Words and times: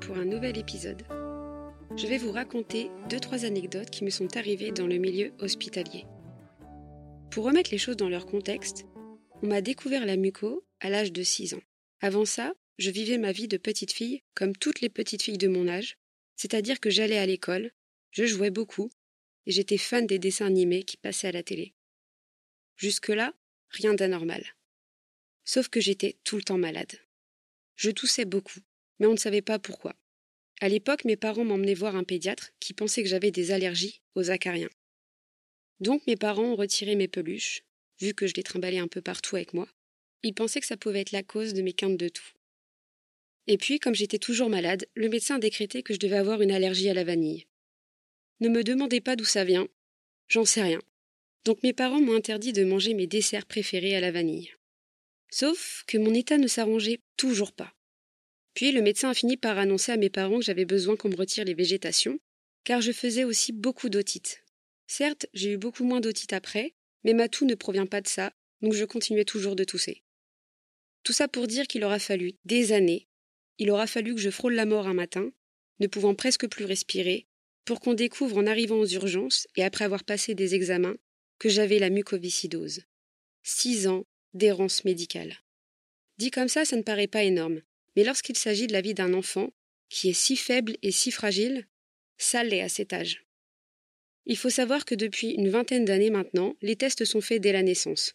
pour 0.00 0.16
un 0.16 0.24
nouvel 0.24 0.58
épisode. 0.58 1.02
Je 1.96 2.06
vais 2.06 2.18
vous 2.18 2.32
raconter 2.32 2.90
deux 3.08 3.20
trois 3.20 3.44
anecdotes 3.44 3.90
qui 3.90 4.04
me 4.04 4.10
sont 4.10 4.36
arrivées 4.36 4.70
dans 4.70 4.86
le 4.86 4.96
milieu 4.98 5.32
hospitalier. 5.38 6.04
Pour 7.30 7.44
remettre 7.44 7.70
les 7.70 7.78
choses 7.78 7.96
dans 7.96 8.08
leur 8.08 8.26
contexte, 8.26 8.86
on 9.42 9.48
m'a 9.48 9.60
découvert 9.60 10.06
la 10.06 10.16
muco 10.16 10.64
à 10.80 10.90
l'âge 10.90 11.12
de 11.12 11.22
6 11.22 11.54
ans. 11.54 11.62
Avant 12.00 12.24
ça, 12.24 12.54
je 12.78 12.90
vivais 12.90 13.18
ma 13.18 13.32
vie 13.32 13.48
de 13.48 13.56
petite 13.56 13.92
fille 13.92 14.22
comme 14.34 14.56
toutes 14.56 14.80
les 14.80 14.88
petites 14.88 15.22
filles 15.22 15.38
de 15.38 15.48
mon 15.48 15.68
âge, 15.68 15.96
c'est-à-dire 16.36 16.80
que 16.80 16.90
j'allais 16.90 17.18
à 17.18 17.26
l'école, 17.26 17.72
je 18.10 18.24
jouais 18.24 18.50
beaucoup 18.50 18.90
et 19.46 19.52
j'étais 19.52 19.78
fan 19.78 20.06
des 20.06 20.18
dessins 20.18 20.46
animés 20.46 20.84
qui 20.84 20.96
passaient 20.96 21.28
à 21.28 21.32
la 21.32 21.42
télé. 21.42 21.74
Jusque-là, 22.76 23.34
rien 23.70 23.94
d'anormal. 23.94 24.44
Sauf 25.44 25.68
que 25.68 25.80
j'étais 25.80 26.16
tout 26.24 26.36
le 26.36 26.42
temps 26.42 26.58
malade. 26.58 26.92
Je 27.74 27.90
toussais 27.90 28.24
beaucoup, 28.24 28.60
mais 28.98 29.06
on 29.06 29.12
ne 29.12 29.18
savait 29.18 29.42
pas 29.42 29.58
pourquoi. 29.58 29.94
À 30.60 30.68
l'époque, 30.68 31.04
mes 31.04 31.16
parents 31.16 31.44
m'emmenaient 31.44 31.74
voir 31.74 31.96
un 31.96 32.04
pédiatre 32.04 32.50
qui 32.60 32.74
pensait 32.74 33.02
que 33.02 33.08
j'avais 33.08 33.30
des 33.30 33.52
allergies 33.52 34.00
aux 34.14 34.30
acariens. 34.30 34.70
Donc 35.80 36.06
mes 36.06 36.16
parents 36.16 36.52
ont 36.52 36.56
retiré 36.56 36.96
mes 36.96 37.08
peluches, 37.08 37.62
vu 38.00 38.14
que 38.14 38.26
je 38.26 38.34
les 38.34 38.42
trimballais 38.42 38.78
un 38.78 38.88
peu 38.88 39.00
partout 39.00 39.36
avec 39.36 39.54
moi. 39.54 39.68
Ils 40.22 40.34
pensaient 40.34 40.60
que 40.60 40.66
ça 40.66 40.76
pouvait 40.76 41.00
être 41.00 41.12
la 41.12 41.22
cause 41.22 41.54
de 41.54 41.62
mes 41.62 41.72
quintes 41.72 41.96
de 41.96 42.08
tout. 42.08 42.32
Et 43.46 43.56
puis, 43.56 43.78
comme 43.78 43.94
j'étais 43.94 44.18
toujours 44.18 44.50
malade, 44.50 44.86
le 44.94 45.08
médecin 45.08 45.36
a 45.36 45.38
décrété 45.38 45.82
que 45.82 45.94
je 45.94 45.98
devais 45.98 46.16
avoir 46.16 46.42
une 46.42 46.50
allergie 46.50 46.88
à 46.88 46.94
la 46.94 47.04
vanille. 47.04 47.46
Ne 48.40 48.48
me 48.48 48.62
demandez 48.62 49.00
pas 49.00 49.16
d'où 49.16 49.24
ça 49.24 49.44
vient, 49.44 49.68
j'en 50.28 50.44
sais 50.44 50.62
rien. 50.62 50.80
Donc 51.44 51.62
mes 51.62 51.72
parents 51.72 52.00
m'ont 52.00 52.16
interdit 52.16 52.52
de 52.52 52.64
manger 52.64 52.94
mes 52.94 53.06
desserts 53.06 53.46
préférés 53.46 53.96
à 53.96 54.00
la 54.00 54.10
vanille. 54.10 54.52
Sauf 55.30 55.84
que 55.86 55.98
mon 55.98 56.12
état 56.14 56.36
ne 56.36 56.46
s'arrangeait 56.46 57.00
toujours 57.16 57.52
pas. 57.52 57.72
Puis 58.54 58.72
le 58.72 58.82
médecin 58.82 59.10
a 59.10 59.14
fini 59.14 59.36
par 59.36 59.58
annoncer 59.58 59.92
à 59.92 59.96
mes 59.96 60.10
parents 60.10 60.38
que 60.38 60.44
j'avais 60.44 60.64
besoin 60.64 60.96
qu'on 60.96 61.08
me 61.08 61.16
retire 61.16 61.44
les 61.44 61.54
végétations, 61.54 62.18
car 62.64 62.80
je 62.80 62.92
faisais 62.92 63.24
aussi 63.24 63.52
beaucoup 63.52 63.88
d'otite. 63.88 64.44
Certes, 64.86 65.26
j'ai 65.34 65.52
eu 65.52 65.58
beaucoup 65.58 65.84
moins 65.84 66.00
d'otite 66.00 66.32
après, 66.32 66.74
mais 67.04 67.12
ma 67.12 67.28
toux 67.28 67.44
ne 67.44 67.54
provient 67.54 67.86
pas 67.86 68.00
de 68.00 68.08
ça, 68.08 68.32
donc 68.62 68.72
je 68.72 68.84
continuais 68.84 69.24
toujours 69.24 69.56
de 69.56 69.64
tousser. 69.64 70.02
Tout 71.04 71.12
ça 71.12 71.28
pour 71.28 71.46
dire 71.46 71.66
qu'il 71.66 71.84
aura 71.84 71.98
fallu 71.98 72.34
des 72.44 72.72
années, 72.72 73.08
il 73.58 73.70
aura 73.70 73.86
fallu 73.86 74.14
que 74.14 74.20
je 74.20 74.30
frôle 74.30 74.54
la 74.54 74.66
mort 74.66 74.86
un 74.86 74.94
matin, 74.94 75.30
ne 75.80 75.86
pouvant 75.86 76.14
presque 76.14 76.48
plus 76.48 76.64
respirer, 76.64 77.26
pour 77.64 77.80
qu'on 77.80 77.94
découvre 77.94 78.38
en 78.38 78.46
arrivant 78.46 78.78
aux 78.78 78.86
urgences 78.86 79.46
et 79.56 79.64
après 79.64 79.84
avoir 79.84 80.04
passé 80.04 80.34
des 80.34 80.54
examens 80.54 80.96
que 81.38 81.48
j'avais 81.48 81.78
la 81.78 81.90
mucoviscidose. 81.90 82.82
Six 83.42 83.86
ans 83.86 84.04
d'errance 84.34 84.84
médicale. 84.84 85.36
Dit 86.18 86.30
comme 86.30 86.48
ça, 86.48 86.64
ça 86.64 86.76
ne 86.76 86.82
paraît 86.82 87.06
pas 87.06 87.22
énorme, 87.22 87.62
mais 87.96 88.04
lorsqu'il 88.04 88.36
s'agit 88.36 88.66
de 88.66 88.72
la 88.72 88.80
vie 88.80 88.94
d'un 88.94 89.14
enfant, 89.14 89.52
qui 89.88 90.10
est 90.10 90.14
si 90.14 90.36
faible 90.36 90.76
et 90.82 90.92
si 90.92 91.10
fragile, 91.10 91.66
ça 92.16 92.44
l'est 92.44 92.60
à 92.60 92.68
cet 92.68 92.92
âge. 92.92 93.24
Il 94.26 94.36
faut 94.36 94.50
savoir 94.50 94.84
que 94.84 94.94
depuis 94.94 95.30
une 95.30 95.48
vingtaine 95.48 95.84
d'années 95.84 96.10
maintenant, 96.10 96.54
les 96.60 96.76
tests 96.76 97.04
sont 97.04 97.20
faits 97.20 97.40
dès 97.40 97.52
la 97.52 97.62
naissance, 97.62 98.14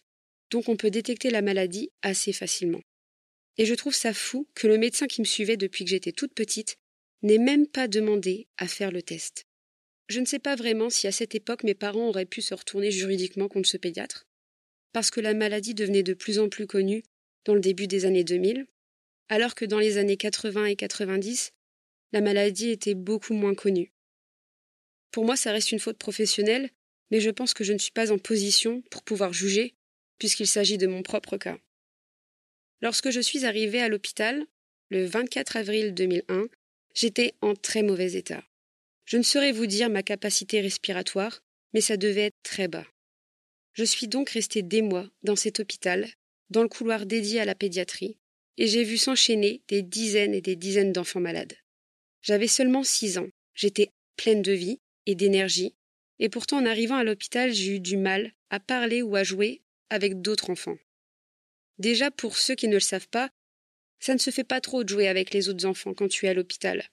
donc 0.50 0.68
on 0.68 0.76
peut 0.76 0.90
détecter 0.90 1.30
la 1.30 1.42
maladie 1.42 1.90
assez 2.02 2.32
facilement. 2.32 2.82
Et 3.56 3.66
je 3.66 3.74
trouve 3.74 3.94
ça 3.94 4.14
fou 4.14 4.46
que 4.54 4.66
le 4.66 4.78
médecin 4.78 5.06
qui 5.06 5.20
me 5.20 5.26
suivait 5.26 5.56
depuis 5.56 5.84
que 5.84 5.90
j'étais 5.90 6.12
toute 6.12 6.34
petite 6.34 6.76
n'ait 7.22 7.38
même 7.38 7.66
pas 7.66 7.88
demandé 7.88 8.46
à 8.58 8.68
faire 8.68 8.92
le 8.92 9.02
test. 9.02 9.46
Je 10.08 10.20
ne 10.20 10.26
sais 10.26 10.38
pas 10.38 10.54
vraiment 10.54 10.90
si 10.90 11.06
à 11.06 11.12
cette 11.12 11.34
époque 11.34 11.64
mes 11.64 11.74
parents 11.74 12.08
auraient 12.08 12.26
pu 12.26 12.42
se 12.42 12.54
retourner 12.54 12.90
juridiquement 12.90 13.48
contre 13.48 13.68
ce 13.68 13.76
pédiatre, 13.76 14.26
parce 14.92 15.10
que 15.10 15.20
la 15.20 15.34
maladie 15.34 15.74
devenait 15.74 16.02
de 16.02 16.14
plus 16.14 16.38
en 16.38 16.48
plus 16.48 16.66
connue 16.66 17.02
dans 17.44 17.54
le 17.54 17.60
début 17.60 17.86
des 17.86 18.04
années 18.04 18.24
2000, 18.24 18.66
alors 19.28 19.54
que 19.54 19.64
dans 19.64 19.78
les 19.78 19.98
années 19.98 20.16
80 20.16 20.66
et 20.66 20.76
90, 20.76 21.52
la 22.12 22.20
maladie 22.20 22.70
était 22.70 22.94
beaucoup 22.94 23.34
moins 23.34 23.54
connue. 23.54 23.92
Pour 25.10 25.24
moi, 25.24 25.36
ça 25.36 25.52
reste 25.52 25.72
une 25.72 25.78
faute 25.78 25.98
professionnelle, 25.98 26.70
mais 27.10 27.20
je 27.20 27.30
pense 27.30 27.54
que 27.54 27.64
je 27.64 27.72
ne 27.72 27.78
suis 27.78 27.92
pas 27.92 28.12
en 28.12 28.18
position 28.18 28.82
pour 28.90 29.02
pouvoir 29.02 29.32
juger, 29.32 29.74
puisqu'il 30.18 30.46
s'agit 30.46 30.78
de 30.78 30.86
mon 30.86 31.02
propre 31.02 31.36
cas. 31.36 31.58
Lorsque 32.80 33.10
je 33.10 33.20
suis 33.20 33.44
arrivée 33.44 33.80
à 33.80 33.88
l'hôpital, 33.88 34.44
le 34.90 35.04
24 35.04 35.56
avril 35.56 35.94
2001, 35.94 36.46
j'étais 36.94 37.34
en 37.40 37.54
très 37.54 37.82
mauvais 37.82 38.12
état. 38.12 38.44
Je 39.04 39.16
ne 39.16 39.22
saurais 39.22 39.52
vous 39.52 39.66
dire 39.66 39.90
ma 39.90 40.02
capacité 40.02 40.60
respiratoire, 40.60 41.42
mais 41.72 41.80
ça 41.80 41.96
devait 41.96 42.26
être 42.26 42.42
très 42.42 42.68
bas. 42.68 42.86
Je 43.72 43.84
suis 43.84 44.06
donc 44.06 44.30
restée 44.30 44.62
des 44.62 44.82
mois 44.82 45.08
dans 45.22 45.36
cet 45.36 45.60
hôpital, 45.60 46.08
dans 46.50 46.62
le 46.62 46.68
couloir 46.68 47.06
dédié 47.06 47.40
à 47.40 47.44
la 47.44 47.54
pédiatrie, 47.54 48.18
et 48.58 48.66
j'ai 48.66 48.84
vu 48.84 48.98
s'enchaîner 48.98 49.62
des 49.68 49.82
dizaines 49.82 50.34
et 50.34 50.40
des 50.40 50.56
dizaines 50.56 50.92
d'enfants 50.92 51.20
malades. 51.20 51.56
J'avais 52.22 52.48
seulement 52.48 52.82
six 52.82 53.18
ans, 53.18 53.28
j'étais 53.54 53.90
pleine 54.16 54.42
de 54.42 54.52
vie 54.52 54.80
et 55.06 55.14
d'énergie, 55.14 55.74
et 56.18 56.28
pourtant 56.28 56.58
en 56.58 56.66
arrivant 56.66 56.96
à 56.96 57.04
l'hôpital 57.04 57.52
j'ai 57.52 57.76
eu 57.76 57.80
du 57.80 57.96
mal 57.96 58.32
à 58.50 58.60
parler 58.60 59.02
ou 59.02 59.16
à 59.16 59.24
jouer 59.24 59.62
avec 59.90 60.20
d'autres 60.20 60.50
enfants. 60.50 60.78
Déjà 61.78 62.10
pour 62.10 62.36
ceux 62.36 62.54
qui 62.54 62.68
ne 62.68 62.74
le 62.74 62.80
savent 62.80 63.08
pas, 63.08 63.30
ça 63.98 64.14
ne 64.14 64.18
se 64.18 64.30
fait 64.30 64.44
pas 64.44 64.60
trop 64.60 64.84
de 64.84 64.88
jouer 64.88 65.08
avec 65.08 65.32
les 65.32 65.48
autres 65.48 65.66
enfants 65.66 65.94
quand 65.94 66.08
tu 66.08 66.26
es 66.26 66.28
à 66.28 66.34
l'hôpital. 66.34 66.88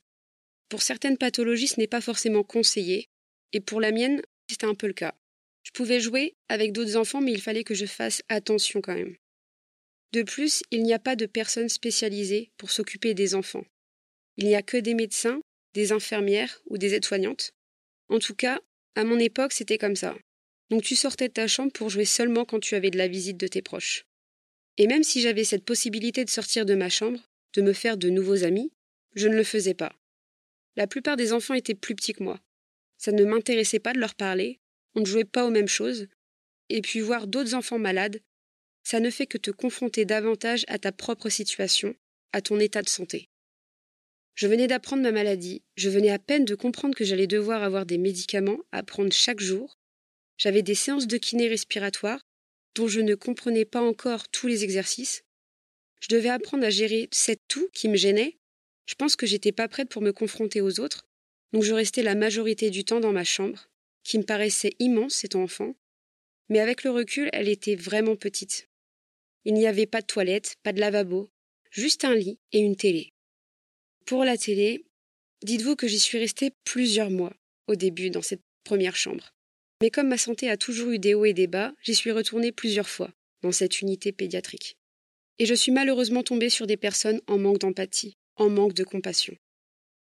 Pour 0.70 0.82
certaines 0.82 1.18
pathologies 1.18 1.68
ce 1.68 1.80
n'est 1.80 1.88
pas 1.88 2.02
forcément 2.02 2.44
conseillé, 2.44 3.10
et 3.54 3.60
pour 3.60 3.82
la 3.82 3.92
mienne 3.92 4.22
c'était 4.50 4.66
un 4.66 4.76
peu 4.76 4.88
le 4.88 4.94
cas. 4.94 5.16
Je 5.64 5.72
pouvais 5.72 6.00
jouer 6.00 6.36
avec 6.50 6.72
d'autres 6.72 6.98
enfants, 6.98 7.22
mais 7.22 7.32
il 7.32 7.42
fallait 7.42 7.64
que 7.64 7.76
je 7.76 7.86
fasse 7.86 8.24
attention 8.30 8.82
quand 8.82 8.96
même. 8.96 9.16
De 10.14 10.24
plus, 10.24 10.64
il 10.72 10.84
n'y 10.84 10.94
a 10.94 11.00
pas 11.00 11.16
de 11.16 11.26
personnes 11.26 11.70
spécialisées 11.70 12.52
pour 12.58 12.72
s'occuper 12.72 13.14
des 13.14 13.34
enfants. 13.34 13.66
Il 14.38 14.46
n'y 14.46 14.56
a 14.56 14.62
que 14.62 14.78
des 14.78 14.94
médecins, 14.94 15.42
des 15.74 15.92
infirmières 15.92 16.62
ou 16.68 16.78
des 16.78 16.94
aides-soignantes. 16.94 17.54
En 18.10 18.20
tout 18.20 18.36
cas, 18.36 18.60
à 18.96 19.04
mon 19.04 19.20
époque, 19.20 19.54
c'était 19.54 19.78
comme 19.78 19.96
ça. 19.96 20.16
Donc 20.70 20.84
tu 20.84 20.96
sortais 20.96 21.28
de 21.28 21.34
ta 21.34 21.48
chambre 21.48 21.72
pour 21.72 21.90
jouer 21.90 22.06
seulement 22.06 22.46
quand 22.46 22.60
tu 22.60 22.76
avais 22.76 22.92
de 22.92 22.98
la 22.98 23.08
visite 23.08 23.38
de 23.38 23.48
tes 23.48 23.62
proches. 23.62 24.06
Et 24.78 24.88
même 24.88 25.04
si 25.04 25.22
j'avais 25.22 25.44
cette 25.44 25.66
possibilité 25.66 26.26
de 26.26 26.30
sortir 26.30 26.66
de 26.66 26.76
ma 26.76 26.90
chambre, 26.90 27.20
de 27.54 27.62
me 27.62 27.74
faire 27.74 27.98
de 27.98 28.10
nouveaux 28.10 28.44
amis, 28.44 28.72
je 29.16 29.28
ne 29.28 29.36
le 29.36 29.44
faisais 29.44 29.74
pas. 29.74 29.94
La 30.76 30.88
plupart 30.88 31.18
des 31.18 31.34
enfants 31.34 31.54
étaient 31.54 31.76
plus 31.76 31.96
petits 31.96 32.14
que 32.14 32.24
moi. 32.24 32.40
Ça 32.98 33.12
ne 33.12 33.26
m'intéressait 33.26 33.80
pas 33.80 33.94
de 33.94 34.00
leur 34.00 34.16
parler, 34.16 34.60
on 34.96 35.02
ne 35.02 35.06
jouait 35.06 35.26
pas 35.26 35.46
aux 35.46 35.52
mêmes 35.52 35.68
choses, 35.68 36.08
et 36.70 36.82
puis 36.82 37.02
voir 37.02 37.28
d'autres 37.28 37.54
enfants 37.54 37.80
malades, 37.80 38.22
ça 38.84 39.00
ne 39.00 39.10
fait 39.10 39.28
que 39.28 39.38
te 39.38 39.52
confronter 39.52 40.06
davantage 40.06 40.66
à 40.68 40.80
ta 40.80 40.92
propre 40.92 41.30
situation, 41.30 41.96
à 42.34 42.42
ton 42.42 42.60
état 42.60 42.82
de 42.82 42.90
santé. 42.90 43.30
Je 44.36 44.48
venais 44.48 44.68
d'apprendre 44.68 45.04
ma 45.04 45.12
maladie, 45.12 45.62
je 45.76 45.90
venais 45.90 46.10
à 46.10 46.20
peine 46.20 46.46
de 46.46 46.56
comprendre 46.56 46.96
que 46.96 47.04
j'allais 47.04 47.28
devoir 47.28 47.64
avoir 47.64 47.86
des 47.86 47.98
médicaments 47.98 48.60
à 48.72 48.84
prendre 48.84 49.12
chaque 49.12 49.40
jour, 49.40 49.78
j'avais 50.38 50.62
des 50.62 50.76
séances 50.76 51.08
de 51.08 51.18
kiné 51.18 51.48
respiratoire 51.48 52.22
dont 52.76 52.88
je 52.88 53.02
ne 53.02 53.16
comprenais 53.16 53.66
pas 53.66 53.82
encore 53.82 54.30
tous 54.30 54.48
les 54.48 54.64
exercices, 54.64 55.24
je 56.00 56.08
devais 56.08 56.30
apprendre 56.30 56.66
à 56.66 56.70
gérer 56.70 57.10
cette 57.12 57.42
toux 57.48 57.68
qui 57.74 57.90
me 57.90 57.98
gênait, 57.98 58.38
je 58.88 58.96
pense 58.96 59.16
que 59.16 59.28
j'étais 59.28 59.52
pas 59.52 59.68
prête 59.68 59.90
pour 59.90 60.02
me 60.02 60.12
confronter 60.12 60.62
aux 60.62 60.80
autres, 60.80 61.06
donc 61.54 61.64
je 61.64 61.74
restais 61.74 62.02
la 62.02 62.16
majorité 62.16 62.70
du 62.70 62.86
temps 62.86 63.02
dans 63.02 63.12
ma 63.12 63.26
chambre, 63.26 63.70
qui 64.04 64.18
me 64.18 64.24
paraissait 64.24 64.74
immense, 64.80 65.16
cet 65.16 65.36
enfant, 65.36 65.76
mais 66.50 66.60
avec 66.60 66.84
le 66.84 66.92
recul, 66.92 67.30
elle 67.34 67.50
était 67.50 67.76
vraiment 67.76 68.16
petite. 68.16 68.71
Il 69.46 69.54
n'y 69.54 69.68
avait 69.68 69.88
pas 69.88 70.02
de 70.02 70.06
toilette, 70.06 70.56
pas 70.64 70.74
de 70.74 70.80
lavabo, 70.80 71.30
juste 71.72 72.06
un 72.06 72.14
lit 72.14 72.40
et 72.52 72.60
une 72.60 72.76
télé. 72.76 73.14
Pour 74.06 74.24
la 74.24 74.38
télé, 74.38 74.86
dites-vous 75.44 75.76
que 75.76 75.88
j'y 75.88 76.00
suis 76.00 76.20
restée 76.20 76.52
plusieurs 76.64 77.10
mois 77.10 77.34
au 77.68 77.76
début 77.76 78.10
dans 78.10 78.22
cette 78.22 78.42
première 78.64 78.96
chambre. 78.96 79.34
Mais 79.82 79.90
comme 79.90 80.10
ma 80.10 80.18
santé 80.18 80.50
a 80.50 80.58
toujours 80.58 80.92
eu 80.92 81.00
des 81.00 81.14
hauts 81.14 81.26
et 81.26 81.34
des 81.34 81.48
bas, 81.48 81.74
j'y 81.82 81.96
suis 81.96 82.12
retournée 82.12 82.52
plusieurs 82.52 82.90
fois 82.90 83.12
dans 83.42 83.52
cette 83.52 83.82
unité 83.82 84.12
pédiatrique. 84.12 84.78
Et 85.40 85.46
je 85.46 85.56
suis 85.56 85.72
malheureusement 85.72 86.22
tombée 86.22 86.50
sur 86.50 86.68
des 86.68 86.78
personnes 86.78 87.22
en 87.26 87.40
manque 87.40 87.60
d'empathie, 87.60 88.18
en 88.36 88.50
manque 88.50 88.74
de 88.74 88.84
compassion. 88.84 89.36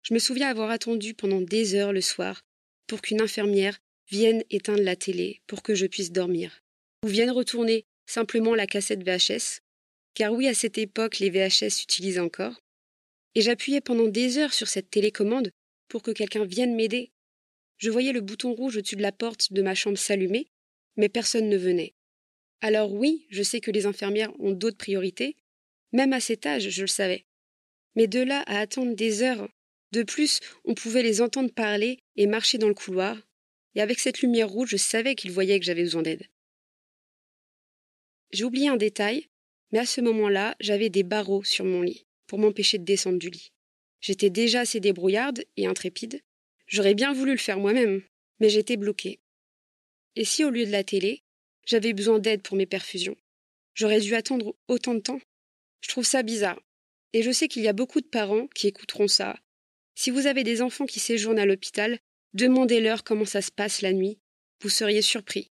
Je 0.03 0.13
me 0.13 0.19
souviens 0.19 0.49
avoir 0.49 0.71
attendu 0.71 1.13
pendant 1.13 1.39
des 1.39 1.75
heures 1.75 1.93
le 1.93 2.01
soir 2.01 2.41
pour 2.87 3.01
qu'une 3.01 3.21
infirmière 3.21 3.79
vienne 4.09 4.43
éteindre 4.49 4.81
la 4.81 4.97
télé 4.97 5.41
pour 5.47 5.63
que 5.63 5.75
je 5.75 5.85
puisse 5.85 6.11
dormir, 6.11 6.61
ou 7.05 7.07
vienne 7.07 7.31
retourner 7.31 7.85
simplement 8.05 8.55
la 8.55 8.67
cassette 8.67 9.03
VHS, 9.03 9.61
car 10.13 10.33
oui, 10.33 10.47
à 10.47 10.53
cette 10.53 10.77
époque, 10.77 11.19
les 11.19 11.29
VHS 11.29 11.69
s'utilisaient 11.69 12.19
encore, 12.19 12.61
et 13.35 13.41
j'appuyais 13.41 13.81
pendant 13.81 14.07
des 14.07 14.37
heures 14.37 14.53
sur 14.53 14.67
cette 14.67 14.89
télécommande 14.89 15.51
pour 15.87 16.01
que 16.01 16.11
quelqu'un 16.11 16.45
vienne 16.45 16.75
m'aider. 16.75 17.11
Je 17.77 17.89
voyais 17.89 18.11
le 18.11 18.21
bouton 18.21 18.53
rouge 18.53 18.77
au-dessus 18.77 18.95
de 18.95 19.01
la 19.01 19.11
porte 19.11 19.53
de 19.53 19.61
ma 19.61 19.75
chambre 19.75 19.97
s'allumer, 19.97 20.51
mais 20.97 21.09
personne 21.09 21.49
ne 21.49 21.57
venait. 21.57 21.93
Alors 22.61 22.93
oui, 22.93 23.25
je 23.29 23.41
sais 23.41 23.59
que 23.59 23.71
les 23.71 23.85
infirmières 23.85 24.37
ont 24.39 24.51
d'autres 24.51 24.77
priorités, 24.77 25.35
même 25.91 26.13
à 26.13 26.19
cet 26.19 26.45
âge, 26.45 26.69
je 26.69 26.81
le 26.81 26.87
savais. 26.87 27.25
Mais 27.95 28.07
de 28.07 28.19
là 28.19 28.43
à 28.47 28.59
attendre 28.59 28.95
des 28.95 29.23
heures 29.23 29.49
de 29.91 30.03
plus, 30.03 30.39
on 30.63 30.73
pouvait 30.73 31.03
les 31.03 31.21
entendre 31.21 31.51
parler 31.51 31.99
et 32.15 32.27
marcher 32.27 32.57
dans 32.57 32.69
le 32.69 32.73
couloir, 32.73 33.17
et 33.75 33.81
avec 33.81 33.99
cette 33.99 34.21
lumière 34.21 34.49
rouge, 34.49 34.69
je 34.71 34.77
savais 34.77 35.15
qu'ils 35.15 35.31
voyaient 35.31 35.59
que 35.59 35.65
j'avais 35.65 35.83
besoin 35.83 36.01
d'aide. 36.01 36.27
J'ai 38.33 38.43
oublié 38.43 38.69
un 38.69 38.77
détail, 38.77 39.27
mais 39.71 39.79
à 39.79 39.85
ce 39.85 40.01
moment-là, 40.01 40.55
j'avais 40.59 40.89
des 40.89 41.03
barreaux 41.03 41.43
sur 41.43 41.65
mon 41.65 41.81
lit, 41.81 42.05
pour 42.27 42.39
m'empêcher 42.39 42.77
de 42.77 42.85
descendre 42.85 43.19
du 43.19 43.29
lit. 43.29 43.51
J'étais 43.99 44.29
déjà 44.29 44.61
assez 44.61 44.79
débrouillarde 44.79 45.43
et 45.57 45.67
intrépide. 45.67 46.21
J'aurais 46.67 46.95
bien 46.95 47.13
voulu 47.13 47.31
le 47.31 47.37
faire 47.37 47.59
moi-même, 47.59 48.01
mais 48.39 48.49
j'étais 48.49 48.77
bloquée. 48.77 49.19
Et 50.15 50.25
si 50.25 50.43
au 50.43 50.49
lieu 50.49 50.65
de 50.65 50.71
la 50.71 50.83
télé, 50.83 51.23
j'avais 51.65 51.93
besoin 51.93 52.19
d'aide 52.19 52.41
pour 52.41 52.57
mes 52.57 52.65
perfusions? 52.65 53.17
J'aurais 53.73 53.99
dû 53.99 54.15
attendre 54.15 54.55
autant 54.67 54.95
de 54.95 54.99
temps 54.99 55.21
Je 55.81 55.89
trouve 55.89 56.05
ça 56.05 56.23
bizarre. 56.23 56.61
Et 57.13 57.23
je 57.23 57.31
sais 57.31 57.47
qu'il 57.47 57.63
y 57.63 57.67
a 57.67 57.73
beaucoup 57.73 58.01
de 58.01 58.07
parents 58.07 58.47
qui 58.47 58.67
écouteront 58.67 59.07
ça. 59.07 59.37
Si 59.95 60.09
vous 60.09 60.25
avez 60.25 60.43
des 60.43 60.61
enfants 60.61 60.85
qui 60.85 60.99
séjournent 60.99 61.39
à 61.39 61.45
l'hôpital, 61.45 61.99
demandez-leur 62.33 63.03
comment 63.03 63.25
ça 63.25 63.41
se 63.41 63.51
passe 63.51 63.81
la 63.81 63.93
nuit. 63.93 64.19
Vous 64.61 64.69
seriez 64.69 65.01
surpris. 65.01 65.50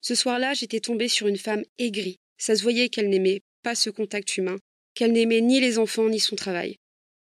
Ce 0.00 0.14
soir-là, 0.14 0.54
j'étais 0.54 0.80
tombée 0.80 1.08
sur 1.08 1.26
une 1.26 1.36
femme 1.36 1.64
aigrie. 1.78 2.18
Ça 2.38 2.56
se 2.56 2.62
voyait 2.62 2.88
qu'elle 2.88 3.10
n'aimait 3.10 3.42
pas 3.62 3.74
ce 3.74 3.90
contact 3.90 4.36
humain, 4.36 4.56
qu'elle 4.94 5.12
n'aimait 5.12 5.40
ni 5.42 5.60
les 5.60 5.78
enfants 5.78 6.08
ni 6.08 6.20
son 6.20 6.36
travail. 6.36 6.78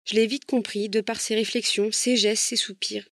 Je 0.06 0.16
l'ai 0.16 0.28
vite 0.28 0.46
compris, 0.46 0.90
de 0.90 1.02
par 1.02 1.20
ses 1.20 1.36
réflexions, 1.36 1.92
ses 1.92 2.16
gestes, 2.16 2.44
ses 2.44 2.56
soupirs. 2.56 3.08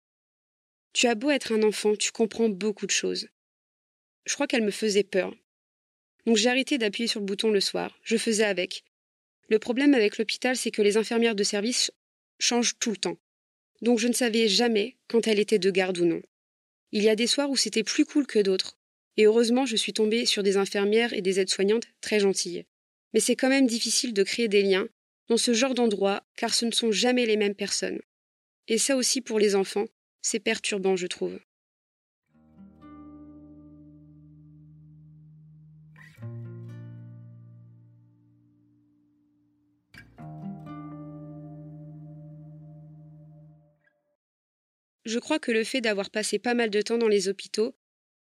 Tu 0.93 1.07
as 1.07 1.15
beau 1.15 1.29
être 1.29 1.53
un 1.53 1.63
enfant, 1.63 1.95
tu 1.95 2.11
comprends 2.11 2.49
beaucoup 2.49 2.85
de 2.85 2.91
choses. 2.91 3.27
Je 4.25 4.33
crois 4.33 4.47
qu'elle 4.47 4.63
me 4.63 4.71
faisait 4.71 5.03
peur. 5.03 5.33
Donc 6.25 6.37
j'ai 6.37 6.49
arrêté 6.49 6.77
d'appuyer 6.77 7.07
sur 7.07 7.19
le 7.19 7.25
bouton 7.25 7.49
le 7.49 7.61
soir. 7.61 7.97
Je 8.03 8.17
faisais 8.17 8.43
avec. 8.43 8.83
Le 9.47 9.59
problème 9.59 9.93
avec 9.93 10.17
l'hôpital, 10.17 10.55
c'est 10.55 10.71
que 10.71 10.81
les 10.81 10.97
infirmières 10.97 11.35
de 11.35 11.43
service 11.43 11.91
changent 12.39 12.77
tout 12.79 12.91
le 12.91 12.97
temps. 12.97 13.17
Donc 13.81 13.99
je 13.99 14.07
ne 14.07 14.13
savais 14.13 14.47
jamais 14.47 14.97
quand 15.07 15.27
elle 15.27 15.39
était 15.39 15.59
de 15.59 15.71
garde 15.71 15.97
ou 15.97 16.05
non. 16.05 16.21
Il 16.91 17.03
y 17.03 17.09
a 17.09 17.15
des 17.15 17.27
soirs 17.27 17.49
où 17.49 17.55
c'était 17.55 17.83
plus 17.83 18.05
cool 18.05 18.27
que 18.27 18.39
d'autres. 18.39 18.77
Et 19.17 19.25
heureusement, 19.25 19.65
je 19.65 19.75
suis 19.75 19.93
tombée 19.93 20.25
sur 20.25 20.43
des 20.43 20.57
infirmières 20.57 21.13
et 21.13 21.21
des 21.21 21.39
aides-soignantes 21.39 21.85
très 22.01 22.19
gentilles. 22.19 22.65
Mais 23.13 23.19
c'est 23.19 23.35
quand 23.35 23.49
même 23.49 23.67
difficile 23.67 24.13
de 24.13 24.23
créer 24.23 24.47
des 24.47 24.61
liens 24.61 24.87
dans 25.27 25.37
ce 25.37 25.53
genre 25.53 25.73
d'endroit, 25.73 26.23
car 26.35 26.53
ce 26.53 26.65
ne 26.65 26.71
sont 26.71 26.91
jamais 26.91 27.25
les 27.25 27.37
mêmes 27.37 27.55
personnes. 27.55 27.99
Et 28.67 28.77
ça 28.77 28.95
aussi 28.95 29.21
pour 29.21 29.39
les 29.39 29.55
enfants, 29.55 29.87
c'est 30.21 30.39
perturbant, 30.39 30.95
je 30.95 31.07
trouve. 31.07 31.39
Je 45.03 45.19
crois 45.19 45.39
que 45.39 45.51
le 45.51 45.63
fait 45.63 45.81
d'avoir 45.81 46.09
passé 46.09 46.39
pas 46.39 46.53
mal 46.53 46.69
de 46.69 46.81
temps 46.81 46.97
dans 46.97 47.07
les 47.07 47.27
hôpitaux, 47.27 47.75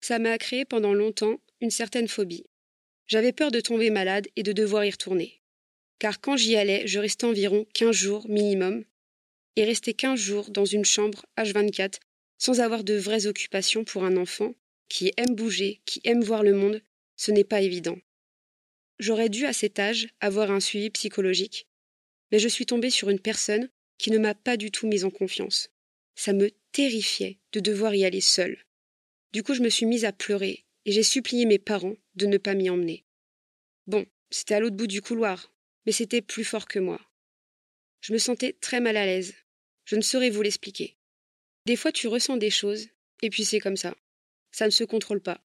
ça 0.03 0.19
m'a 0.19 0.37
créé 0.37 0.67
pendant 0.67 0.93
longtemps 0.93 1.41
une 1.63 1.71
certaine 1.71 2.09
phobie. 2.09 2.45
J'avais 3.07 3.33
peur 3.33 3.51
de 3.51 3.61
tomber 3.61 3.89
malade 3.89 4.29
et 4.37 4.43
de 4.43 4.53
devoir 4.53 4.85
y 4.85 4.91
retourner. 4.91 5.41
Car 5.99 6.21
quand 6.21 6.37
j'y 6.37 6.57
allais, 6.57 6.87
je 6.87 6.99
restais 6.99 7.25
environ 7.25 7.65
15 7.73 7.95
jours 7.95 8.29
minimum, 8.29 8.85
et 9.57 9.65
rester 9.65 9.95
15 9.95 10.19
jours 10.19 10.51
dans 10.51 10.65
une 10.65 10.85
chambre 10.85 11.25
H24 11.37 12.01
sans 12.39 12.61
avoir 12.61 12.83
de 12.85 12.95
vraies 12.95 13.27
occupations 13.27 13.85
pour 13.85 14.05
un 14.05 14.17
enfant 14.17 14.55
qui 14.89 15.13
aime 15.17 15.35
bouger, 15.35 15.81
qui 15.85 16.01
aime 16.05 16.23
voir 16.23 16.43
le 16.43 16.55
monde, 16.55 16.83
ce 17.17 17.31
n'est 17.31 17.45
pas 17.45 17.61
évident. 17.61 17.97
J'aurais 18.99 19.29
dû 19.29 19.47
à 19.47 19.53
cet 19.53 19.79
âge 19.79 20.09
avoir 20.21 20.51
un 20.51 20.61
suivi 20.61 20.91
psychologique, 20.91 21.69
mais 22.31 22.39
je 22.39 22.49
suis 22.49 22.67
tombée 22.67 22.91
sur 22.91 23.11
une 23.11 23.21
personne 23.21 23.71
qui 23.99 24.11
ne 24.11 24.19
m'a 24.19 24.35
pas 24.35 24.57
du 24.57 24.71
tout 24.71 24.87
mise 24.87 25.05
en 25.05 25.11
confiance. 25.11 25.71
Ça 26.15 26.33
me 26.33 26.51
terrifiait 26.73 27.39
de 27.53 27.61
devoir 27.61 27.95
y 27.95 28.05
aller 28.05 28.21
seule. 28.21 28.65
Du 29.33 29.43
coup, 29.43 29.55
je 29.55 29.63
me 29.63 29.69
suis 29.69 29.87
mise 29.87 30.05
à 30.05 30.13
pleurer 30.13 30.65
et 30.85 30.93
j'ai 30.93 31.03
supplié 31.03 31.47
mes 31.47 31.59
parents 31.59 31.97
de 32.17 32.27
ne 32.27 32.39
pas 32.39 32.55
m'y 32.55 32.69
emmener. 32.69 33.05
Bon, 33.87 34.05
c'était 34.31 34.55
à 34.55 34.61
l'autre 34.61 34.77
bout 34.77 34.87
du 34.87 35.01
couloir, 35.01 35.53
mais 35.87 35.93
c'était 35.93 36.23
plus 36.23 36.45
fort 36.45 36.67
que 36.67 36.79
moi. 36.79 37.01
Je 38.01 38.13
me 38.13 38.19
sentais 38.19 38.53
très 38.61 38.81
mal 38.81 38.97
à 38.97 39.07
l'aise. 39.07 39.35
Je 39.85 39.97
ne 39.97 40.01
saurais 40.01 40.31
vous 40.31 40.43
l'expliquer. 40.43 40.97
Des 41.67 41.77
fois, 41.77 41.93
tu 41.93 42.09
ressens 42.09 42.37
des 42.37 42.51
choses, 42.51 42.89
et 43.23 43.31
puis 43.31 43.45
c'est 43.45 43.61
comme 43.61 43.77
ça. 43.77 43.95
Ça 44.51 44.67
ne 44.67 44.71
se 44.71 44.85
contrôle 44.85 45.21
pas. 45.21 45.41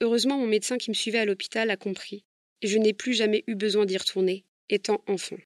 Heureusement, 0.00 0.38
mon 0.38 0.46
médecin 0.46 0.76
qui 0.76 0.90
me 0.90 0.94
suivait 0.94 1.18
à 1.18 1.24
l'hôpital 1.24 1.70
a 1.70 1.76
compris, 1.76 2.24
et 2.62 2.66
je 2.66 2.78
n'ai 2.78 2.92
plus 2.92 3.14
jamais 3.14 3.44
eu 3.46 3.54
besoin 3.54 3.86
d'y 3.86 3.96
retourner, 3.96 4.44
étant 4.68 5.02
enfant. 5.06 5.38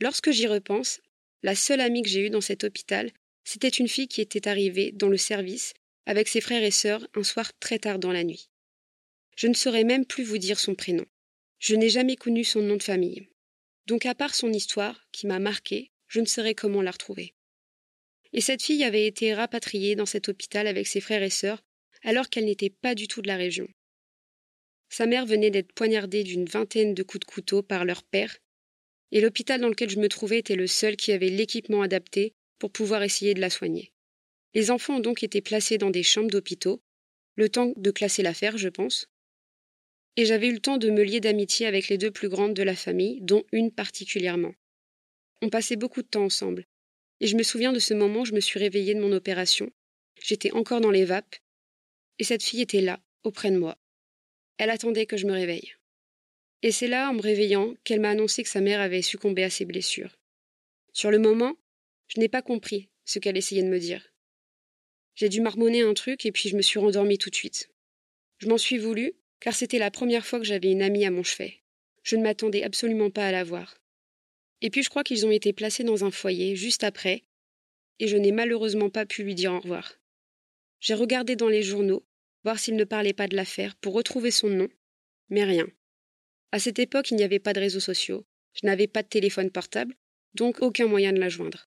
Lorsque 0.00 0.30
j'y 0.30 0.46
repense, 0.46 1.00
la 1.42 1.54
seule 1.54 1.80
amie 1.80 2.02
que 2.02 2.08
j'ai 2.08 2.26
eue 2.26 2.30
dans 2.30 2.40
cet 2.40 2.64
hôpital, 2.64 3.10
c'était 3.44 3.68
une 3.68 3.88
fille 3.88 4.08
qui 4.08 4.20
était 4.20 4.48
arrivée 4.48 4.92
dans 4.92 5.08
le 5.08 5.16
service 5.16 5.74
avec 6.06 6.28
ses 6.28 6.40
frères 6.40 6.62
et 6.62 6.70
sœurs 6.70 7.06
un 7.14 7.22
soir 7.22 7.56
très 7.58 7.78
tard 7.78 7.98
dans 7.98 8.12
la 8.12 8.24
nuit. 8.24 8.50
Je 9.36 9.46
ne 9.46 9.54
saurais 9.54 9.84
même 9.84 10.06
plus 10.06 10.24
vous 10.24 10.38
dire 10.38 10.58
son 10.58 10.74
prénom. 10.74 11.06
Je 11.58 11.74
n'ai 11.74 11.88
jamais 11.88 12.16
connu 12.16 12.44
son 12.44 12.62
nom 12.62 12.76
de 12.76 12.82
famille. 12.82 13.28
Donc 13.86 14.06
à 14.06 14.14
part 14.14 14.34
son 14.34 14.52
histoire, 14.52 15.06
qui 15.12 15.26
m'a 15.26 15.38
marquée, 15.38 15.90
je 16.08 16.20
ne 16.20 16.26
saurais 16.26 16.54
comment 16.54 16.82
la 16.82 16.90
retrouver. 16.90 17.34
Et 18.32 18.40
cette 18.40 18.62
fille 18.62 18.84
avait 18.84 19.06
été 19.06 19.34
rapatriée 19.34 19.96
dans 19.96 20.06
cet 20.06 20.28
hôpital 20.28 20.66
avec 20.66 20.86
ses 20.86 21.00
frères 21.00 21.22
et 21.22 21.30
sœurs, 21.30 21.62
alors 22.02 22.28
qu'elle 22.28 22.44
n'était 22.44 22.70
pas 22.70 22.94
du 22.94 23.08
tout 23.08 23.22
de 23.22 23.28
la 23.28 23.36
région. 23.36 23.68
Sa 24.88 25.06
mère 25.06 25.26
venait 25.26 25.50
d'être 25.50 25.72
poignardée 25.72 26.24
d'une 26.24 26.46
vingtaine 26.46 26.94
de 26.94 27.02
coups 27.02 27.26
de 27.26 27.32
couteau 27.32 27.62
par 27.62 27.84
leur 27.84 28.02
père, 28.02 28.38
et 29.12 29.20
l'hôpital 29.20 29.60
dans 29.60 29.68
lequel 29.68 29.90
je 29.90 29.98
me 29.98 30.08
trouvais 30.08 30.38
était 30.38 30.56
le 30.56 30.66
seul 30.66 30.96
qui 30.96 31.12
avait 31.12 31.28
l'équipement 31.28 31.82
adapté 31.82 32.34
pour 32.58 32.70
pouvoir 32.70 33.02
essayer 33.02 33.34
de 33.34 33.40
la 33.40 33.50
soigner. 33.50 33.92
Les 34.54 34.70
enfants 34.70 34.96
ont 34.96 35.00
donc 35.00 35.22
été 35.22 35.40
placés 35.40 35.78
dans 35.78 35.90
des 35.90 36.02
chambres 36.02 36.30
d'hôpitaux, 36.30 36.82
le 37.36 37.48
temps 37.48 37.72
de 37.76 37.90
classer 37.90 38.22
l'affaire, 38.22 38.58
je 38.58 38.68
pense. 38.68 39.08
Et 40.16 40.24
j'avais 40.24 40.48
eu 40.48 40.52
le 40.52 40.60
temps 40.60 40.76
de 40.76 40.90
me 40.90 41.02
lier 41.02 41.20
d'amitié 41.20 41.66
avec 41.66 41.88
les 41.88 41.98
deux 41.98 42.10
plus 42.10 42.28
grandes 42.28 42.54
de 42.54 42.62
la 42.62 42.74
famille, 42.74 43.20
dont 43.22 43.44
une 43.52 43.70
particulièrement. 43.70 44.54
On 45.40 45.50
passait 45.50 45.76
beaucoup 45.76 46.02
de 46.02 46.08
temps 46.08 46.24
ensemble, 46.24 46.66
et 47.20 47.26
je 47.26 47.36
me 47.36 47.42
souviens 47.42 47.72
de 47.72 47.78
ce 47.78 47.94
moment 47.94 48.22
où 48.22 48.24
je 48.24 48.34
me 48.34 48.40
suis 48.40 48.58
réveillée 48.58 48.94
de 48.94 49.00
mon 49.00 49.12
opération. 49.12 49.70
J'étais 50.22 50.52
encore 50.52 50.80
dans 50.80 50.90
les 50.90 51.04
vapes, 51.04 51.36
et 52.18 52.24
cette 52.24 52.42
fille 52.42 52.60
était 52.60 52.80
là, 52.80 53.00
auprès 53.22 53.50
de 53.50 53.58
moi. 53.58 53.78
Elle 54.58 54.70
attendait 54.70 55.06
que 55.06 55.16
je 55.16 55.26
me 55.26 55.32
réveille. 55.32 55.74
Et 56.62 56.72
c'est 56.72 56.88
là, 56.88 57.08
en 57.08 57.14
me 57.14 57.22
réveillant, 57.22 57.74
qu'elle 57.84 58.00
m'a 58.00 58.10
annoncé 58.10 58.42
que 58.42 58.48
sa 58.48 58.60
mère 58.60 58.80
avait 58.80 59.00
succombé 59.00 59.44
à 59.44 59.50
ses 59.50 59.64
blessures. 59.64 60.18
Sur 60.92 61.10
le 61.10 61.18
moment, 61.18 61.56
je 62.08 62.20
n'ai 62.20 62.28
pas 62.28 62.42
compris 62.42 62.90
ce 63.06 63.18
qu'elle 63.18 63.38
essayait 63.38 63.62
de 63.62 63.68
me 63.68 63.78
dire. 63.78 64.09
J'ai 65.20 65.28
dû 65.28 65.42
marmonner 65.42 65.82
un 65.82 65.92
truc 65.92 66.24
et 66.24 66.32
puis 66.32 66.48
je 66.48 66.56
me 66.56 66.62
suis 66.62 66.78
rendormie 66.78 67.18
tout 67.18 67.28
de 67.28 67.34
suite. 67.34 67.68
Je 68.38 68.48
m'en 68.48 68.56
suis 68.56 68.78
voulu, 68.78 69.12
car 69.38 69.54
c'était 69.54 69.78
la 69.78 69.90
première 69.90 70.24
fois 70.24 70.38
que 70.38 70.46
j'avais 70.46 70.72
une 70.72 70.80
amie 70.80 71.04
à 71.04 71.10
mon 71.10 71.22
chevet. 71.22 71.60
Je 72.02 72.16
ne 72.16 72.22
m'attendais 72.22 72.62
absolument 72.62 73.10
pas 73.10 73.26
à 73.26 73.30
la 73.30 73.44
voir. 73.44 73.82
Et 74.62 74.70
puis 74.70 74.82
je 74.82 74.88
crois 74.88 75.04
qu'ils 75.04 75.26
ont 75.26 75.30
été 75.30 75.52
placés 75.52 75.84
dans 75.84 76.06
un 76.06 76.10
foyer 76.10 76.56
juste 76.56 76.84
après, 76.84 77.24
et 77.98 78.08
je 78.08 78.16
n'ai 78.16 78.32
malheureusement 78.32 78.88
pas 78.88 79.04
pu 79.04 79.22
lui 79.22 79.34
dire 79.34 79.52
au 79.52 79.60
revoir. 79.60 80.00
J'ai 80.80 80.94
regardé 80.94 81.36
dans 81.36 81.50
les 81.50 81.62
journaux, 81.62 82.02
voir 82.42 82.58
s'il 82.58 82.76
ne 82.76 82.84
parlait 82.84 83.12
pas 83.12 83.28
de 83.28 83.36
l'affaire, 83.36 83.76
pour 83.76 83.92
retrouver 83.92 84.30
son 84.30 84.48
nom, 84.48 84.70
mais 85.28 85.44
rien. 85.44 85.66
À 86.50 86.58
cette 86.58 86.78
époque, 86.78 87.10
il 87.10 87.18
n'y 87.18 87.24
avait 87.24 87.40
pas 87.40 87.52
de 87.52 87.60
réseaux 87.60 87.78
sociaux, 87.78 88.24
je 88.54 88.66
n'avais 88.66 88.86
pas 88.86 89.02
de 89.02 89.08
téléphone 89.08 89.50
portable, 89.50 89.94
donc 90.32 90.62
aucun 90.62 90.86
moyen 90.86 91.12
de 91.12 91.20
la 91.20 91.28
joindre. 91.28 91.68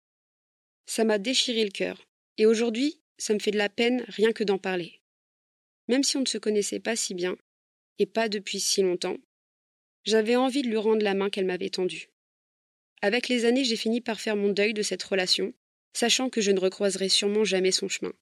Ça 0.85 1.05
m'a 1.05 1.17
déchiré 1.17 1.65
le 1.65 1.71
cœur. 1.71 2.07
Et 2.37 2.45
aujourd'hui, 2.45 3.01
ça 3.19 3.35
me 3.35 3.39
fait 3.39 3.51
de 3.51 3.59
la 3.59 3.69
peine 3.69 4.05
rien 4.09 4.33
que 4.33 4.45
d'en 4.45 4.59
parler. 4.59 5.01
Même 5.89 6.03
si 6.03 6.17
on 6.17 6.21
ne 6.21 6.27
se 6.27 6.39
connaissait 6.39 6.81
pas 6.81 6.97
si 6.97 7.15
bien, 7.15 7.37
et 7.99 8.07
pas 8.07 8.29
depuis 8.29 8.61
si 8.61 8.83
longtemps, 8.83 9.17
j'avais 10.05 10.37
envie 10.37 10.63
de 10.63 10.69
lui 10.69 10.77
rendre 10.77 11.03
la 11.03 11.15
main 11.15 11.31
qu'elle 11.31 11.45
m'avait 11.45 11.71
tendue. 11.71 12.09
Avec 13.03 13.29
les 13.29 13.45
années, 13.45 13.65
j'ai 13.65 13.77
fini 13.77 14.01
par 14.01 14.21
faire 14.21 14.37
mon 14.37 14.49
deuil 14.49 14.75
de 14.75 14.83
cette 14.83 15.03
relation, 15.03 15.53
sachant 15.93 16.31
que 16.31 16.41
je 16.41 16.51
ne 16.51 16.61
recroiserai 16.61 17.09
sûrement 17.09 17.45
jamais 17.45 17.73
son 17.73 17.89
chemin. 17.89 18.13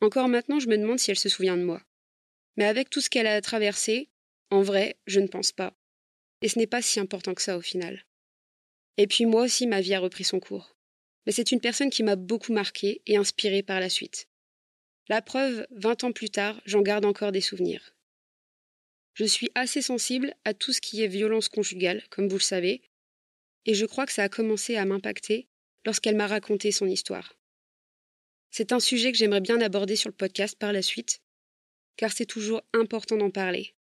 Encore 0.00 0.28
maintenant, 0.28 0.60
je 0.60 0.68
me 0.68 0.78
demande 0.78 0.98
si 0.98 1.10
elle 1.10 1.18
se 1.18 1.28
souvient 1.28 1.56
de 1.56 1.64
moi. 1.64 1.82
Mais 2.56 2.64
avec 2.64 2.90
tout 2.90 3.00
ce 3.00 3.08
qu'elle 3.08 3.26
a 3.26 3.40
traversé, 3.40 4.10
en 4.50 4.62
vrai, 4.62 4.96
je 5.06 5.20
ne 5.20 5.26
pense 5.26 5.52
pas. 5.52 5.74
Et 6.42 6.48
ce 6.48 6.58
n'est 6.58 6.66
pas 6.66 6.82
si 6.82 7.00
important 7.00 7.34
que 7.34 7.42
ça 7.42 7.56
au 7.56 7.62
final. 7.62 8.04
Et 8.96 9.06
puis 9.06 9.26
moi 9.26 9.42
aussi, 9.42 9.66
ma 9.66 9.80
vie 9.80 9.94
a 9.94 10.00
repris 10.00 10.24
son 10.24 10.40
cours 10.40 10.76
mais 11.26 11.32
c'est 11.32 11.52
une 11.52 11.60
personne 11.60 11.90
qui 11.90 12.02
m'a 12.02 12.16
beaucoup 12.16 12.52
marqué 12.52 13.02
et 13.06 13.16
inspiré 13.16 13.62
par 13.62 13.80
la 13.80 13.88
suite. 13.88 14.28
La 15.08 15.22
preuve, 15.22 15.66
vingt 15.70 16.04
ans 16.04 16.12
plus 16.12 16.30
tard, 16.30 16.60
j'en 16.64 16.82
garde 16.82 17.04
encore 17.04 17.32
des 17.32 17.40
souvenirs. 17.40 17.94
Je 19.14 19.24
suis 19.24 19.50
assez 19.54 19.82
sensible 19.82 20.34
à 20.44 20.54
tout 20.54 20.72
ce 20.72 20.80
qui 20.80 21.02
est 21.02 21.08
violence 21.08 21.48
conjugale, 21.48 22.02
comme 22.10 22.28
vous 22.28 22.36
le 22.36 22.42
savez, 22.42 22.82
et 23.66 23.74
je 23.74 23.86
crois 23.86 24.06
que 24.06 24.12
ça 24.12 24.24
a 24.24 24.28
commencé 24.28 24.76
à 24.76 24.84
m'impacter 24.84 25.48
lorsqu'elle 25.84 26.16
m'a 26.16 26.26
raconté 26.26 26.72
son 26.72 26.86
histoire. 26.86 27.36
C'est 28.50 28.72
un 28.72 28.80
sujet 28.80 29.12
que 29.12 29.18
j'aimerais 29.18 29.40
bien 29.40 29.60
aborder 29.60 29.96
sur 29.96 30.08
le 30.08 30.14
podcast 30.14 30.58
par 30.58 30.72
la 30.72 30.82
suite, 30.82 31.20
car 31.96 32.12
c'est 32.12 32.26
toujours 32.26 32.62
important 32.72 33.16
d'en 33.16 33.30
parler. 33.30 33.74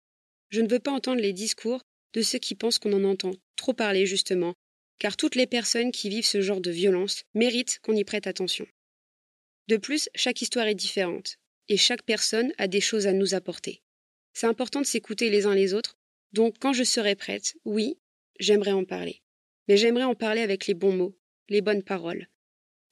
Je 0.50 0.60
ne 0.60 0.68
veux 0.68 0.78
pas 0.78 0.92
entendre 0.92 1.20
les 1.20 1.32
discours 1.32 1.82
de 2.14 2.22
ceux 2.22 2.38
qui 2.38 2.54
pensent 2.54 2.78
qu'on 2.78 2.92
en 2.92 3.04
entend 3.04 3.32
trop 3.56 3.74
parler 3.74 4.06
justement, 4.06 4.54
car 4.98 5.16
toutes 5.16 5.34
les 5.34 5.46
personnes 5.46 5.92
qui 5.92 6.08
vivent 6.08 6.26
ce 6.26 6.40
genre 6.40 6.60
de 6.60 6.70
violence 6.70 7.24
méritent 7.34 7.78
qu'on 7.82 7.94
y 7.94 8.04
prête 8.04 8.26
attention. 8.26 8.66
De 9.68 9.76
plus, 9.76 10.08
chaque 10.14 10.42
histoire 10.42 10.66
est 10.66 10.74
différente, 10.74 11.38
et 11.68 11.76
chaque 11.76 12.02
personne 12.02 12.52
a 12.58 12.68
des 12.68 12.80
choses 12.80 13.06
à 13.06 13.12
nous 13.12 13.34
apporter. 13.34 13.82
C'est 14.32 14.46
important 14.46 14.80
de 14.80 14.86
s'écouter 14.86 15.30
les 15.30 15.46
uns 15.46 15.54
les 15.54 15.74
autres, 15.74 15.98
donc 16.32 16.56
quand 16.58 16.72
je 16.72 16.84
serai 16.84 17.14
prête, 17.14 17.56
oui, 17.64 17.98
j'aimerais 18.38 18.72
en 18.72 18.84
parler. 18.84 19.22
Mais 19.66 19.76
j'aimerais 19.76 20.04
en 20.04 20.14
parler 20.14 20.40
avec 20.40 20.66
les 20.66 20.74
bons 20.74 20.94
mots, 20.94 21.18
les 21.48 21.60
bonnes 21.60 21.82
paroles. 21.82 22.28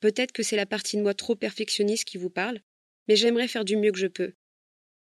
Peut-être 0.00 0.32
que 0.32 0.42
c'est 0.42 0.56
la 0.56 0.66
partie 0.66 0.96
de 0.96 1.02
moi 1.02 1.14
trop 1.14 1.34
perfectionniste 1.34 2.04
qui 2.04 2.18
vous 2.18 2.30
parle, 2.30 2.60
mais 3.08 3.16
j'aimerais 3.16 3.48
faire 3.48 3.64
du 3.64 3.76
mieux 3.76 3.92
que 3.92 3.98
je 3.98 4.06
peux. 4.06 4.34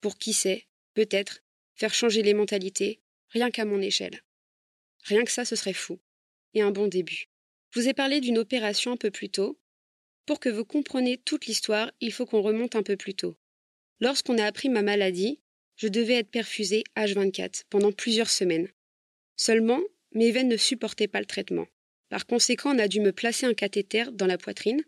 Pour 0.00 0.19
qui 0.19 0.33
sait, 0.33 0.66
peut-être, 0.95 1.42
faire 1.75 1.95
changer 1.95 2.23
les 2.23 2.35
mentalités, 2.35 3.00
rien 3.28 3.50
qu'à 3.50 3.64
mon 3.64 3.80
échelle. 3.80 4.23
Rien 5.04 5.25
que 5.25 5.30
ça, 5.30 5.45
ce 5.45 5.57
serait 5.57 5.73
fou. 5.73 6.00
Et 6.54 6.62
un 6.62 6.71
bon 6.71 6.88
début. 6.88 7.26
Je 7.71 7.80
vous 7.80 7.88
ai 7.88 7.95
parlé 7.95 8.21
d'une 8.21 8.38
opération 8.38 8.92
un 8.92 8.97
peu 8.97 9.11
plus 9.11 9.30
tôt. 9.30 9.59
Pour 10.26 10.40
que 10.40 10.49
vous 10.49 10.64
compreniez 10.64 11.19
toute 11.19 11.47
l'histoire, 11.47 11.90
il 12.00 12.12
faut 12.12 12.26
qu'on 12.26 12.42
remonte 12.42 12.76
un 12.76 12.83
peu 12.83 12.97
plus 12.97 13.14
tôt. 13.14 13.37
Lorsqu'on 14.00 14.38
a 14.38 14.45
appris 14.45 14.69
ma 14.69 14.83
maladie, 14.83 15.40
je 15.76 15.88
devais 15.88 16.14
être 16.14 16.30
perfusée 16.30 16.85
H24 16.97 17.62
pendant 17.71 17.92
plusieurs 17.92 18.30
semaines. 18.30 18.69
Seulement, 19.37 19.80
mes 20.12 20.30
veines 20.30 20.49
ne 20.49 20.57
supportaient 20.57 21.09
pas 21.09 21.21
le 21.21 21.26
traitement. 21.26 21.66
Par 22.09 22.26
conséquent, 22.26 22.75
on 22.75 22.78
a 22.78 22.88
dû 22.88 23.00
me 23.00 23.12
placer 23.12 23.47
un 23.47 23.54
cathéter 23.54 24.04
dans 24.12 24.26
la 24.26 24.38
poitrine 24.38 24.83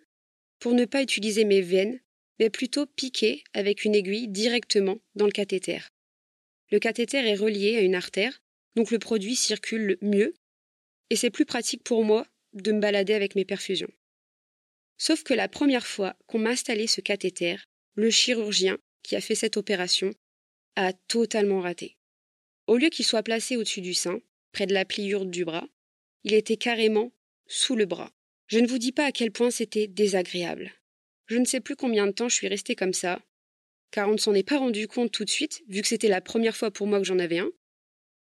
pour 0.59 0.75
ne 0.75 0.85
pas 0.85 1.03
utiliser 1.03 1.45
mes 1.45 1.61
veines, 1.61 2.01
mais 2.39 2.51
plutôt 2.51 2.87
piquer 2.87 3.45
avec 3.53 3.85
une 3.85 3.95
aiguille 3.95 4.29
directement 4.29 4.99
dans 5.15 5.27
le 5.27 5.33
cathéter. 5.33 5.81
Le 6.71 6.79
cathéter 6.79 7.19
est 7.19 7.37
relié 7.37 7.77
à 7.77 7.81
une 7.81 7.95
artère, 7.95 8.43
donc 8.75 8.91
le 8.91 8.99
produit 8.99 9.37
circule 9.37 9.99
mieux, 10.03 10.35
et 11.13 11.17
c'est 11.17 11.29
plus 11.29 11.45
pratique 11.45 11.85
pour 11.85 12.07
moi 12.07 12.27
de 12.55 12.73
me 12.73 12.81
balader 12.81 13.13
avec 13.13 13.35
mes 13.35 13.45
perfusions. 13.45 13.93
Sauf 14.97 15.23
que 15.23 15.35
la 15.35 15.47
première 15.47 15.87
fois 15.87 16.17
qu'on 16.27 16.39
m'a 16.39 16.53
installé 16.53 16.87
ce 16.87 17.03
cathéter, 17.03 17.57
le 17.97 18.09
chirurgien 18.09 18.79
qui 19.03 19.15
a 19.15 19.21
fait 19.21 19.35
cette 19.35 19.59
opération 19.59 20.15
a 20.75 20.95
totalement 20.95 21.61
raté. 21.61 21.99
Au 22.67 22.79
lieu 22.79 22.89
qu'il 22.89 23.05
soit 23.05 23.23
placé 23.23 23.59
au-dessus 23.59 23.83
du 23.83 23.93
sein, 23.93 24.23
près 24.53 24.65
de 24.65 24.73
la 24.73 24.87
pliure 24.87 25.27
du 25.27 25.45
bras, 25.45 25.69
il 26.25 26.33
était 26.33 26.57
carrément 26.57 27.13
sous 27.47 27.77
le 27.77 27.85
bras. 27.85 28.11
Je 28.47 28.61
ne 28.61 28.67
vous 28.67 28.79
dis 28.79 28.93
pas 28.93 29.05
à 29.05 29.13
quel 29.13 29.33
point 29.33 29.51
c'était 29.51 29.89
désagréable. 29.89 30.73
Je 31.27 31.37
ne 31.37 31.45
sais 31.45 31.61
plus 31.61 31.77
combien 31.77 32.07
de 32.07 32.13
temps 32.13 32.31
je 32.31 32.37
suis 32.37 32.49
restée 32.49 32.75
comme 32.75 32.95
ça, 32.95 33.21
car 33.91 34.09
on 34.09 34.13
ne 34.13 34.17
s'en 34.17 34.33
est 34.33 34.49
pas 34.49 34.57
rendu 34.57 34.89
compte 34.89 35.13
tout 35.13 35.27
de 35.27 35.31
suite, 35.31 35.63
vu 35.69 35.83
que 35.83 35.89
c'était 35.89 36.09
la 36.09 36.23
première 36.23 36.57
fois 36.57 36.71
pour 36.71 36.87
moi 36.87 37.01
que 37.01 37.05
j'en 37.05 37.19
avais 37.19 37.41
un. 37.41 37.51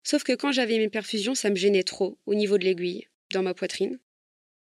Sauf 0.02 0.25
que 0.25 0.32
quand 0.32 0.52
j'avais 0.52 0.78
mes 0.78 0.88
perfusions, 0.88 1.35
ça 1.35 1.50
me 1.50 1.56
gênait 1.56 1.85
trop 1.85 2.18
au 2.26 2.35
niveau 2.35 2.59
de 2.59 2.64
l'aiguille, 2.64 3.06
dans 3.32 3.42
ma 3.42 3.54
poitrine. 3.54 3.99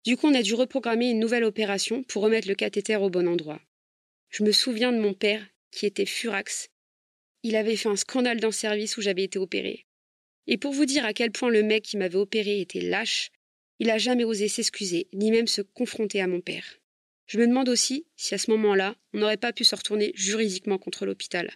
Du 0.06 0.16
coup, 0.16 0.28
on 0.28 0.34
a 0.34 0.42
dû 0.42 0.54
reprogrammer 0.54 1.10
une 1.10 1.20
nouvelle 1.20 1.44
opération 1.44 2.04
pour 2.04 2.24
remettre 2.24 2.48
le 2.48 2.56
cathéter 2.56 2.96
au 2.96 3.10
bon 3.10 3.28
endroit. 3.28 3.62
Je 4.30 4.44
me 4.44 4.52
souviens 4.52 4.94
de 4.94 5.00
mon 5.00 5.14
père, 5.14 5.46
qui 5.72 5.86
était 5.86 6.06
furax. 6.06 6.70
Il 7.44 7.56
avait 7.56 7.76
fait 7.76 7.90
un 7.90 7.96
scandale 7.96 8.40
dans 8.40 8.48
le 8.48 8.54
service 8.54 8.98
où 8.98 9.02
j'avais 9.02 9.24
été 9.24 9.38
opérée. 9.38 9.86
Et 10.48 10.58
pour 10.58 10.72
vous 10.72 10.86
dire 10.86 11.06
à 11.06 11.14
quel 11.14 11.32
point 11.32 11.50
le 11.50 11.62
mec 11.62 11.84
qui 11.84 11.98
m'avait 11.98 12.16
opéré 12.16 12.62
était 12.62 12.80
lâche, 12.80 13.32
il 13.80 13.88
n'a 13.88 13.98
jamais 13.98 14.24
osé 14.24 14.48
s'excuser, 14.48 15.08
ni 15.14 15.30
même 15.30 15.48
se 15.48 15.62
confronter 15.62 16.22
à 16.22 16.28
mon 16.28 16.42
père. 16.42 16.80
Je 17.28 17.38
me 17.38 17.48
demande 17.48 17.70
aussi 17.70 18.08
si 18.16 18.34
à 18.34 18.38
ce 18.38 18.50
moment-là, 18.52 18.96
on 19.14 19.20
n'aurait 19.20 19.38
pas 19.38 19.54
pu 19.54 19.66
se 19.66 19.76
retourner 19.76 20.14
juridiquement 20.16 20.78
contre 20.78 21.06
l'hôpital. 21.06 21.54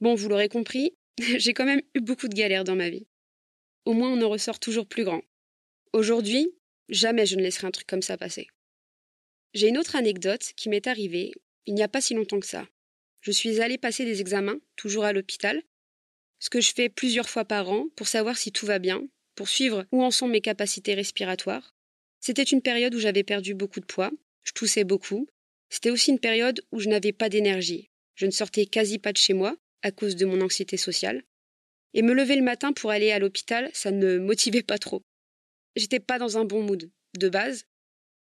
Bon, 0.00 0.14
vous 0.14 0.28
l'aurez 0.28 0.48
compris, 0.48 0.94
j'ai 1.38 1.54
quand 1.54 1.64
même 1.64 1.82
eu 1.94 2.00
beaucoup 2.00 2.28
de 2.28 2.34
galères 2.34 2.64
dans 2.64 2.76
ma 2.76 2.90
vie. 2.90 3.06
Au 3.84 3.92
moins, 3.92 4.10
on 4.10 4.22
en 4.22 4.28
ressort 4.28 4.58
toujours 4.58 4.86
plus 4.86 5.04
grand. 5.04 5.22
Aujourd'hui, 5.92 6.54
jamais 6.88 7.26
je 7.26 7.36
ne 7.36 7.42
laisserai 7.42 7.66
un 7.66 7.70
truc 7.70 7.86
comme 7.86 8.02
ça 8.02 8.16
passer. 8.16 8.48
J'ai 9.52 9.68
une 9.68 9.78
autre 9.78 9.96
anecdote 9.96 10.52
qui 10.56 10.68
m'est 10.68 10.86
arrivée 10.86 11.32
il 11.66 11.74
n'y 11.74 11.82
a 11.82 11.88
pas 11.88 12.00
si 12.00 12.14
longtemps 12.14 12.40
que 12.40 12.46
ça. 12.46 12.68
Je 13.20 13.30
suis 13.30 13.60
allée 13.60 13.78
passer 13.78 14.04
des 14.04 14.20
examens, 14.20 14.58
toujours 14.76 15.04
à 15.04 15.12
l'hôpital, 15.12 15.62
ce 16.38 16.50
que 16.50 16.60
je 16.60 16.74
fais 16.74 16.88
plusieurs 16.88 17.28
fois 17.28 17.44
par 17.44 17.70
an 17.70 17.86
pour 17.96 18.06
savoir 18.06 18.36
si 18.36 18.52
tout 18.52 18.66
va 18.66 18.78
bien, 18.78 19.02
pour 19.34 19.48
suivre 19.48 19.86
où 19.92 20.02
en 20.02 20.10
sont 20.10 20.28
mes 20.28 20.42
capacités 20.42 20.94
respiratoires. 20.94 21.74
C'était 22.20 22.42
une 22.42 22.60
période 22.60 22.94
où 22.94 22.98
j'avais 22.98 23.22
perdu 23.22 23.54
beaucoup 23.54 23.80
de 23.80 23.86
poids, 23.86 24.10
je 24.42 24.52
toussais 24.52 24.84
beaucoup. 24.84 25.26
C'était 25.70 25.90
aussi 25.90 26.10
une 26.10 26.18
période 26.18 26.60
où 26.70 26.80
je 26.80 26.88
n'avais 26.88 27.12
pas 27.12 27.28
d'énergie. 27.28 27.90
Je 28.14 28.26
ne 28.26 28.30
sortais 28.30 28.66
quasi 28.66 28.98
pas 28.98 29.12
de 29.12 29.18
chez 29.18 29.32
moi 29.32 29.56
à 29.84 29.92
cause 29.92 30.16
de 30.16 30.26
mon 30.26 30.40
anxiété 30.40 30.76
sociale. 30.76 31.22
Et 31.92 32.02
me 32.02 32.14
lever 32.14 32.34
le 32.34 32.42
matin 32.42 32.72
pour 32.72 32.90
aller 32.90 33.12
à 33.12 33.20
l'hôpital, 33.20 33.70
ça 33.72 33.92
ne 33.92 34.04
me 34.04 34.18
motivait 34.18 34.64
pas 34.64 34.78
trop. 34.78 35.02
J'étais 35.76 36.00
pas 36.00 36.18
dans 36.18 36.38
un 36.38 36.44
bon 36.44 36.62
mood, 36.62 36.90
de 37.18 37.28
base, 37.28 37.66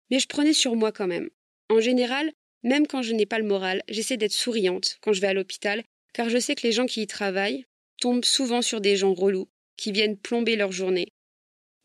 mais 0.10 0.20
je 0.20 0.28
prenais 0.28 0.54
sur 0.54 0.75
moi 0.75 0.92
quand 0.92 1.06
même. 1.06 1.30
En 1.70 1.80
général, 1.80 2.32
même 2.63 2.88
quand 2.88 3.01
je 3.01 3.13
n'ai 3.13 3.25
pas 3.25 3.39
le 3.39 3.46
moral, 3.46 3.84
j'essaie 3.89 4.18
d'être 4.18 4.32
souriante 4.32 4.98
quand 5.01 5.13
je 5.13 5.22
vais 5.22 5.28
à 5.28 5.34
l'hôpital, 5.34 5.84
car 6.13 6.30
je 6.30 6.39
sais 6.39 6.56
que 6.56 6.66
les 6.66 6.72
gens 6.72 6.88
qui 6.88 7.01
y 7.01 7.08
travaillent 7.08 7.66
tombe 8.01 8.25
souvent 8.25 8.62
sur 8.62 8.82
des 8.82 8.96
gens 8.96 9.13
relous 9.13 9.50
qui 9.78 9.92
viennent 9.92 10.18
plomber 10.18 10.56
leur 10.56 10.72
journée. 10.72 11.12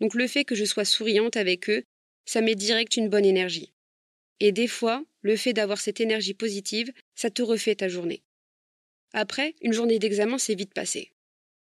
Donc 0.00 0.14
le 0.14 0.26
fait 0.26 0.44
que 0.44 0.54
je 0.54 0.64
sois 0.64 0.84
souriante 0.84 1.36
avec 1.36 1.68
eux, 1.68 1.82
ça 2.24 2.40
met 2.40 2.54
direct 2.54 2.96
une 2.96 3.08
bonne 3.08 3.24
énergie. 3.24 3.72
Et 4.40 4.52
des 4.52 4.68
fois, 4.68 5.04
le 5.22 5.36
fait 5.36 5.52
d'avoir 5.52 5.80
cette 5.80 6.00
énergie 6.00 6.34
positive, 6.34 6.92
ça 7.14 7.30
te 7.30 7.42
refait 7.42 7.74
ta 7.74 7.88
journée. 7.88 8.22
Après, 9.16 9.54
une 9.62 9.72
journée 9.72 10.00
d'examen 10.00 10.38
s'est 10.38 10.56
vite 10.56 10.74
passée. 10.74 11.12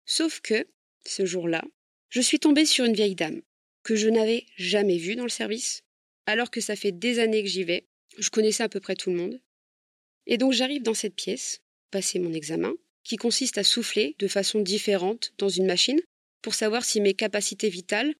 Sauf 0.05 0.39
que, 0.39 0.65
ce 1.05 1.25
jour-là, 1.25 1.65
je 2.09 2.21
suis 2.21 2.39
tombée 2.39 2.65
sur 2.65 2.85
une 2.85 2.93
vieille 2.93 3.13
dame, 3.13 3.41
que 3.83 3.97
je 3.97 4.07
n'avais 4.07 4.45
jamais 4.55 4.97
vue 4.97 5.17
dans 5.17 5.23
le 5.23 5.29
service, 5.29 5.83
alors 6.25 6.49
que 6.49 6.61
ça 6.61 6.77
fait 6.77 6.93
des 6.93 7.19
années 7.19 7.43
que 7.43 7.49
j'y 7.49 7.65
vais, 7.65 7.87
je 8.17 8.29
connaissais 8.29 8.63
à 8.63 8.69
peu 8.69 8.79
près 8.79 8.95
tout 8.95 9.09
le 9.09 9.17
monde. 9.17 9.41
Et 10.27 10.37
donc 10.37 10.53
j'arrive 10.53 10.81
dans 10.81 10.93
cette 10.93 11.13
pièce, 11.13 11.61
passer 11.91 12.19
mon 12.19 12.31
examen, 12.31 12.73
qui 13.03 13.17
consiste 13.17 13.57
à 13.57 13.65
souffler 13.65 14.15
de 14.17 14.29
façon 14.29 14.61
différente 14.61 15.33
dans 15.37 15.49
une 15.49 15.65
machine 15.65 15.99
pour 16.41 16.55
savoir 16.55 16.85
si 16.85 17.01
mes 17.01 17.15
capacités 17.15 17.69
vitales 17.69 18.15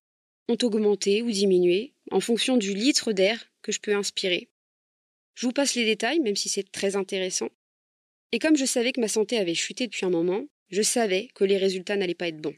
ont 0.48 0.58
augmenté 0.62 1.22
ou 1.22 1.30
diminué 1.30 1.94
en 2.10 2.20
fonction 2.20 2.58
du 2.58 2.74
litre 2.74 3.12
d'air 3.12 3.50
que 3.62 3.72
je 3.72 3.80
peux 3.80 3.96
inspirer. 3.96 4.50
Je 5.34 5.46
vous 5.46 5.52
passe 5.52 5.74
les 5.74 5.86
détails, 5.86 6.20
même 6.20 6.36
si 6.36 6.50
c'est 6.50 6.70
très 6.70 6.96
intéressant. 6.96 7.48
Et 8.32 8.38
comme 8.38 8.56
je 8.56 8.64
savais 8.64 8.92
que 8.92 9.00
ma 9.00 9.08
santé 9.08 9.38
avait 9.38 9.54
chuté 9.54 9.86
depuis 9.86 10.04
un 10.04 10.10
moment, 10.10 10.46
je 10.70 10.82
savais 10.82 11.28
que 11.34 11.44
les 11.44 11.56
résultats 11.56 11.96
n'allaient 11.96 12.14
pas 12.14 12.28
être 12.28 12.40
bons. 12.40 12.56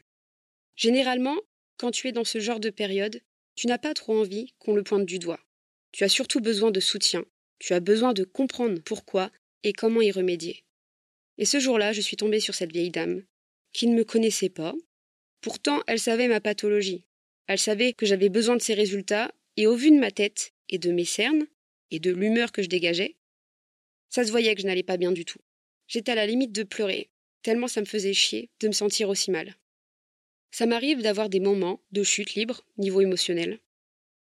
Généralement, 0.75 1.37
quand 1.77 1.91
tu 1.91 2.07
es 2.07 2.11
dans 2.11 2.23
ce 2.23 2.39
genre 2.39 2.59
de 2.59 2.69
période, 2.69 3.21
tu 3.55 3.67
n'as 3.67 3.77
pas 3.77 3.93
trop 3.93 4.19
envie 4.19 4.53
qu'on 4.57 4.75
le 4.75 4.83
pointe 4.83 5.05
du 5.05 5.19
doigt. 5.19 5.39
Tu 5.91 6.03
as 6.03 6.09
surtout 6.09 6.39
besoin 6.39 6.71
de 6.71 6.79
soutien, 6.79 7.25
tu 7.59 7.73
as 7.73 7.79
besoin 7.79 8.13
de 8.13 8.23
comprendre 8.23 8.81
pourquoi 8.81 9.31
et 9.63 9.73
comment 9.73 10.01
y 10.01 10.11
remédier. 10.11 10.63
Et 11.37 11.45
ce 11.45 11.59
jour-là, 11.59 11.93
je 11.93 12.01
suis 12.01 12.17
tombée 12.17 12.39
sur 12.39 12.55
cette 12.55 12.71
vieille 12.71 12.91
dame, 12.91 13.23
qui 13.73 13.87
ne 13.87 13.95
me 13.95 14.03
connaissait 14.03 14.49
pas. 14.49 14.73
Pourtant, 15.41 15.81
elle 15.87 15.99
savait 15.99 16.27
ma 16.27 16.41
pathologie. 16.41 17.05
Elle 17.47 17.59
savait 17.59 17.93
que 17.93 18.05
j'avais 18.05 18.29
besoin 18.29 18.55
de 18.55 18.61
ces 18.61 18.73
résultats, 18.73 19.33
et 19.57 19.67
au 19.67 19.75
vu 19.75 19.91
de 19.91 19.99
ma 19.99 20.11
tête 20.11 20.53
et 20.69 20.77
de 20.77 20.91
mes 20.91 21.05
cernes, 21.05 21.47
et 21.91 21.99
de 21.99 22.11
l'humeur 22.11 22.51
que 22.51 22.61
je 22.61 22.69
dégageais, 22.69 23.15
ça 24.09 24.23
se 24.23 24.31
voyait 24.31 24.55
que 24.55 24.61
je 24.61 24.67
n'allais 24.67 24.83
pas 24.83 24.97
bien 24.97 25.11
du 25.11 25.25
tout. 25.25 25.39
J'étais 25.89 26.11
à 26.11 26.15
la 26.15 26.27
limite 26.27 26.51
de 26.51 26.63
pleurer, 26.63 27.09
tellement 27.41 27.67
ça 27.67 27.81
me 27.81 27.85
faisait 27.85 28.13
chier 28.13 28.51
de 28.59 28.67
me 28.67 28.73
sentir 28.73 29.09
aussi 29.09 29.31
mal. 29.31 29.57
Ça 30.51 30.67
m'arrive 30.67 31.01
d'avoir 31.01 31.29
des 31.29 31.39
moments 31.39 31.81
de 31.91 32.03
chute 32.03 32.35
libre, 32.35 32.63
niveau 32.77 33.01
émotionnel. 33.01 33.59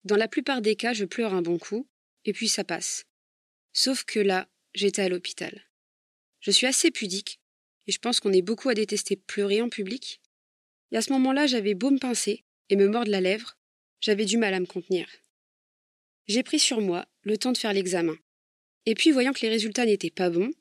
Dans 0.04 0.16
la 0.16 0.28
plupart 0.28 0.62
des 0.62 0.76
cas, 0.76 0.94
je 0.94 1.06
pleure 1.06 1.34
un 1.34 1.42
bon 1.42 1.58
coup, 1.58 1.88
et 2.26 2.34
puis 2.34 2.48
ça 2.48 2.64
passe. 2.64 3.08
Sauf 3.74 4.04
que 4.04 4.20
là, 4.20 4.48
j'étais 4.76 5.02
à 5.02 5.10
l'hôpital. 5.10 5.64
Je 6.40 6.52
suis 6.52 6.68
assez 6.68 6.92
pudique, 6.92 7.40
et 7.88 7.92
je 7.92 8.00
pense 8.00 8.20
qu'on 8.20 8.32
est 8.32 8.44
beaucoup 8.44 8.70
à 8.70 8.76
détester 8.76 9.16
pleurer 9.16 9.62
en 9.62 9.70
public. 9.70 10.22
Et 10.92 10.98
à 10.98 11.02
ce 11.02 11.12
moment-là, 11.14 11.48
j'avais 11.48 11.74
beau 11.74 11.90
me 11.90 12.00
pincer 12.00 12.46
et 12.70 12.76
me 12.76 12.88
mordre 12.88 13.12
la 13.12 13.22
lèvre, 13.22 13.58
j'avais 14.02 14.26
du 14.26 14.38
mal 14.38 14.54
à 14.54 14.60
me 14.60 14.68
contenir. 14.68 15.08
J'ai 16.28 16.44
pris 16.44 16.60
sur 16.60 16.80
moi 16.80 17.08
le 17.24 17.38
temps 17.38 17.52
de 17.52 17.58
faire 17.58 17.74
l'examen. 17.74 18.16
Et 18.86 18.94
puis, 18.94 19.10
voyant 19.12 19.34
que 19.34 19.42
les 19.42 19.50
résultats 19.50 19.86
n'étaient 19.86 20.12
pas 20.12 20.30
bons, 20.30 20.52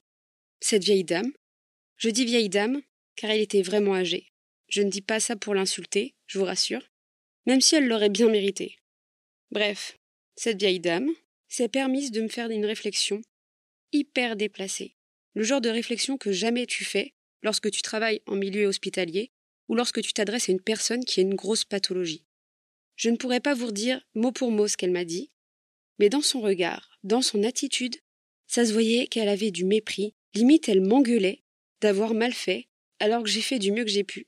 cette 0.60 0.84
vieille 0.84 1.04
dame, 1.04 1.32
je 1.96 2.08
dis 2.08 2.24
vieille 2.24 2.48
dame, 2.48 2.82
car 3.16 3.30
elle 3.30 3.40
était 3.40 3.62
vraiment 3.62 3.94
âgée. 3.94 4.32
Je 4.68 4.82
ne 4.82 4.90
dis 4.90 5.02
pas 5.02 5.20
ça 5.20 5.36
pour 5.36 5.54
l'insulter, 5.54 6.14
je 6.26 6.38
vous 6.38 6.44
rassure, 6.44 6.82
même 7.46 7.60
si 7.60 7.74
elle 7.74 7.88
l'aurait 7.88 8.10
bien 8.10 8.28
mérité. 8.28 8.76
Bref, 9.50 9.98
cette 10.36 10.58
vieille 10.58 10.80
dame 10.80 11.10
s'est 11.48 11.68
permise 11.68 12.10
de 12.10 12.20
me 12.20 12.28
faire 12.28 12.50
une 12.50 12.66
réflexion 12.66 13.22
hyper 13.92 14.36
déplacée 14.36 14.94
le 15.38 15.44
genre 15.44 15.60
de 15.60 15.68
réflexion 15.68 16.16
que 16.16 16.32
jamais 16.32 16.66
tu 16.66 16.84
fais 16.84 17.14
lorsque 17.42 17.70
tu 17.70 17.80
travailles 17.80 18.22
en 18.26 18.34
milieu 18.34 18.66
hospitalier 18.66 19.30
ou 19.68 19.76
lorsque 19.76 20.02
tu 20.02 20.12
t'adresses 20.12 20.48
à 20.48 20.52
une 20.52 20.60
personne 20.60 21.04
qui 21.04 21.20
a 21.20 21.22
une 21.22 21.36
grosse 21.36 21.64
pathologie. 21.64 22.24
Je 22.96 23.08
ne 23.08 23.16
pourrais 23.16 23.38
pas 23.38 23.54
vous 23.54 23.66
redire 23.66 24.04
mot 24.16 24.32
pour 24.32 24.50
mot 24.50 24.66
ce 24.66 24.76
qu'elle 24.76 24.90
m'a 24.90 25.04
dit, 25.04 25.30
mais 26.00 26.08
dans 26.08 26.22
son 26.22 26.40
regard, 26.40 26.98
dans 27.04 27.22
son 27.22 27.44
attitude, 27.44 27.96
ça 28.48 28.66
se 28.66 28.72
voyait 28.72 29.06
qu'elle 29.06 29.28
avait 29.28 29.52
du 29.52 29.64
mépris, 29.64 30.16
limite 30.38 30.68
elle 30.68 30.80
m'engueulait 30.80 31.42
d'avoir 31.80 32.14
mal 32.14 32.32
fait 32.32 32.68
alors 32.98 33.22
que 33.22 33.28
j'ai 33.28 33.42
fait 33.42 33.58
du 33.58 33.72
mieux 33.72 33.84
que 33.84 33.90
j'ai 33.90 34.04
pu. 34.04 34.26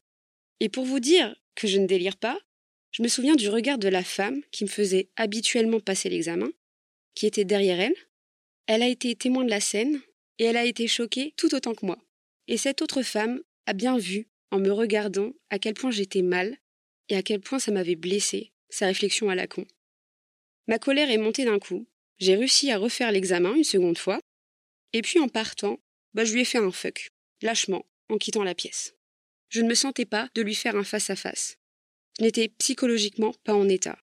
Et 0.60 0.68
pour 0.68 0.84
vous 0.84 1.00
dire 1.00 1.34
que 1.54 1.66
je 1.66 1.78
ne 1.78 1.86
délire 1.86 2.16
pas, 2.16 2.38
je 2.92 3.02
me 3.02 3.08
souviens 3.08 3.36
du 3.36 3.48
regard 3.48 3.78
de 3.78 3.88
la 3.88 4.04
femme 4.04 4.42
qui 4.50 4.64
me 4.64 4.68
faisait 4.68 5.08
habituellement 5.16 5.80
passer 5.80 6.08
l'examen, 6.08 6.50
qui 7.14 7.26
était 7.26 7.44
derrière 7.44 7.80
elle. 7.80 7.94
Elle 8.66 8.82
a 8.82 8.88
été 8.88 9.14
témoin 9.14 9.44
de 9.44 9.50
la 9.50 9.60
scène, 9.60 10.00
et 10.38 10.44
elle 10.44 10.56
a 10.56 10.64
été 10.64 10.86
choquée 10.86 11.34
tout 11.36 11.54
autant 11.54 11.74
que 11.74 11.84
moi. 11.84 11.98
Et 12.48 12.56
cette 12.56 12.82
autre 12.82 13.02
femme 13.02 13.42
a 13.66 13.72
bien 13.72 13.98
vu, 13.98 14.28
en 14.50 14.58
me 14.58 14.70
regardant, 14.70 15.32
à 15.50 15.58
quel 15.58 15.74
point 15.74 15.90
j'étais 15.90 16.22
mal 16.22 16.56
et 17.08 17.16
à 17.16 17.22
quel 17.22 17.40
point 17.40 17.58
ça 17.58 17.72
m'avait 17.72 17.96
blessé, 17.96 18.52
sa 18.68 18.86
réflexion 18.86 19.28
à 19.28 19.34
la 19.34 19.46
con. 19.46 19.66
Ma 20.66 20.78
colère 20.78 21.10
est 21.10 21.18
montée 21.18 21.44
d'un 21.44 21.58
coup. 21.58 21.86
J'ai 22.18 22.36
réussi 22.36 22.70
à 22.70 22.78
refaire 22.78 23.12
l'examen 23.12 23.54
une 23.54 23.64
seconde 23.64 23.98
fois. 23.98 24.20
Et 24.92 25.02
puis 25.02 25.18
en 25.18 25.28
partant, 25.28 25.78
bah, 26.14 26.24
je 26.24 26.32
lui 26.32 26.42
ai 26.42 26.44
fait 26.44 26.58
un 26.58 26.70
fuck, 26.70 27.10
lâchement, 27.42 27.86
en 28.08 28.18
quittant 28.18 28.44
la 28.44 28.54
pièce. 28.54 28.94
Je 29.48 29.60
ne 29.60 29.68
me 29.68 29.74
sentais 29.74 30.04
pas 30.04 30.28
de 30.34 30.42
lui 30.42 30.54
faire 30.54 30.76
un 30.76 30.84
face-à-face. 30.84 31.56
Je 32.18 32.24
n'étais 32.24 32.48
psychologiquement 32.58 33.34
pas 33.44 33.54
en 33.54 33.68
état. 33.68 33.98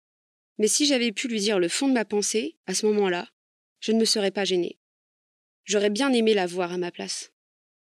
Mais 0.58 0.68
si 0.68 0.86
j'avais 0.86 1.12
pu 1.12 1.28
lui 1.28 1.40
dire 1.40 1.58
le 1.58 1.68
fond 1.68 1.88
de 1.88 1.92
ma 1.92 2.04
pensée, 2.04 2.56
à 2.66 2.74
ce 2.74 2.86
moment-là, 2.86 3.28
je 3.80 3.92
ne 3.92 3.98
me 3.98 4.04
serais 4.04 4.30
pas 4.30 4.44
gênée. 4.44 4.78
J'aurais 5.64 5.90
bien 5.90 6.12
aimé 6.12 6.34
la 6.34 6.46
voir 6.46 6.72
à 6.72 6.78
ma 6.78 6.90
place. 6.90 7.32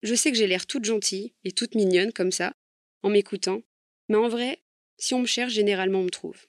Je 0.04 0.16
sais 0.16 0.32
que 0.32 0.38
j'ai 0.38 0.48
l'air 0.48 0.66
toute 0.66 0.86
gentille 0.86 1.34
et 1.44 1.52
toute 1.52 1.76
mignonne 1.76 2.12
comme 2.12 2.32
ça, 2.32 2.54
en 3.04 3.10
m'écoutant, 3.10 3.62
mais 4.10 4.18
en 4.18 4.28
vrai, 4.28 4.62
si 4.98 5.14
on 5.14 5.20
me 5.20 5.26
cherche, 5.26 5.54
généralement 5.54 6.00
on 6.00 6.06
me 6.06 6.10
trouve. 6.10 6.48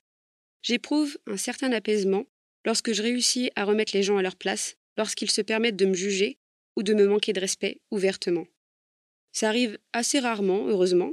J'éprouve 0.62 1.19
un 1.26 1.37
certain 1.37 1.73
apaisement 1.73 2.26
lorsque 2.64 2.92
je 2.92 3.02
réussis 3.02 3.50
à 3.57 3.64
remettre 3.64 3.95
les 3.95 4.02
gens 4.02 4.16
à 4.16 4.23
leur 4.23 4.37
place, 4.37 4.76
lorsqu'ils 4.97 5.31
se 5.31 5.42
permettent 5.42 5.76
de 5.76 5.87
me 5.87 5.95
juger 5.95 6.38
ou 6.76 6.83
de 6.83 6.95
me 6.95 7.07
manquer 7.07 7.33
de 7.33 7.41
respect 7.41 7.81
ouvertement. 7.91 8.47
Ça 9.33 9.49
arrive 9.49 9.79
assez 9.93 10.19
rarement, 10.19 10.67
heureusement, 10.67 11.12